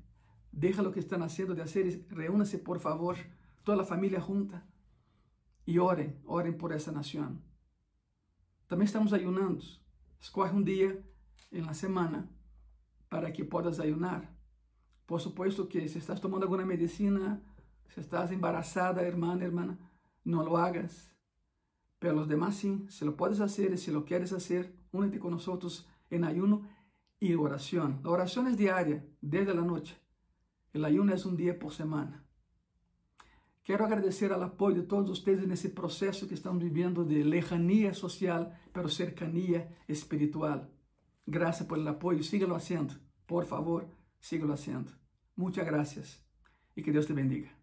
deja 0.52 0.82
lo 0.82 0.92
que 0.92 1.00
están 1.00 1.22
haciendo 1.22 1.54
de 1.54 1.62
hacer 1.62 1.86
y 1.86 2.14
reúnase 2.14 2.58
por 2.58 2.78
favor, 2.78 3.16
toda 3.64 3.78
la 3.78 3.84
familia 3.84 4.20
junta 4.20 4.62
e 5.66 5.78
orem, 5.78 6.16
orem 6.24 6.52
por 6.52 6.72
essa 6.72 6.90
nação. 6.90 7.38
Também 8.66 8.84
estamos 8.84 9.12
ayunando. 9.12 9.64
Escorre 10.20 10.52
um 10.52 10.62
dia 10.62 11.02
em 11.50 11.60
la 11.60 11.74
semana 11.74 12.28
para 13.08 13.30
que 13.32 13.44
podas 13.44 13.80
ayunar. 13.80 14.32
Por 15.06 15.20
supuesto 15.20 15.66
que 15.66 15.88
se 15.88 15.98
estás 15.98 16.20
tomando 16.20 16.44
alguma 16.44 16.64
medicina, 16.64 17.42
se 17.88 18.00
estás 18.00 18.30
embarazada, 18.30 19.02
hermana, 19.02 19.44
hermana, 19.44 19.78
não 20.24 20.44
lo 20.44 20.56
hagas. 20.56 21.10
Pero 22.00 22.14
los 22.14 22.26
demás 22.26 22.56
sim, 22.56 22.88
se 22.88 23.04
lo 23.04 23.16
puedes 23.16 23.40
hacer 23.40 23.72
y 23.72 23.78
si 23.78 23.92
lo 23.92 24.04
quieres 24.04 24.32
hacer, 24.32 24.74
únete 24.90 25.20
con 25.20 25.30
nosotros 25.30 25.86
en 26.10 26.24
ayuno 26.24 26.66
y 27.20 27.34
oración. 27.34 28.00
La 28.02 28.10
oración 28.10 28.48
es 28.48 28.56
diaria, 28.56 29.06
desde 29.20 29.54
la 29.54 29.62
noche. 29.62 29.96
El 30.72 30.84
ayuno 30.84 31.14
es 31.14 31.24
un 31.26 31.36
día 31.36 31.58
por 31.58 31.72
semana. 31.72 32.24
Quero 33.62 33.84
agradecer 33.84 34.32
ao 34.32 34.42
apoio 34.42 34.76
de 34.76 34.88
todos 34.88 35.10
vocês 35.10 35.46
nesse 35.46 35.68
processo 35.68 36.26
que 36.26 36.34
estamos 36.34 36.62
vivendo 36.62 37.04
de 37.04 37.22
lejanía 37.22 37.92
social, 37.92 38.58
pero 38.72 38.88
cercanía 38.88 39.68
espiritual. 39.86 40.72
Graças 41.26 41.66
por 41.66 41.78
el 41.78 41.86
apoio, 41.86 42.22
síguelo 42.22 42.56
haciendo. 42.56 42.94
Por 43.26 43.44
favor, 43.44 43.86
síguelo 44.18 44.54
haciendo. 44.54 44.90
Muchas 45.36 45.66
gracias 45.66 46.24
y 46.74 46.82
que 46.82 46.90
Dios 46.90 47.06
te 47.06 47.12
bendiga. 47.12 47.59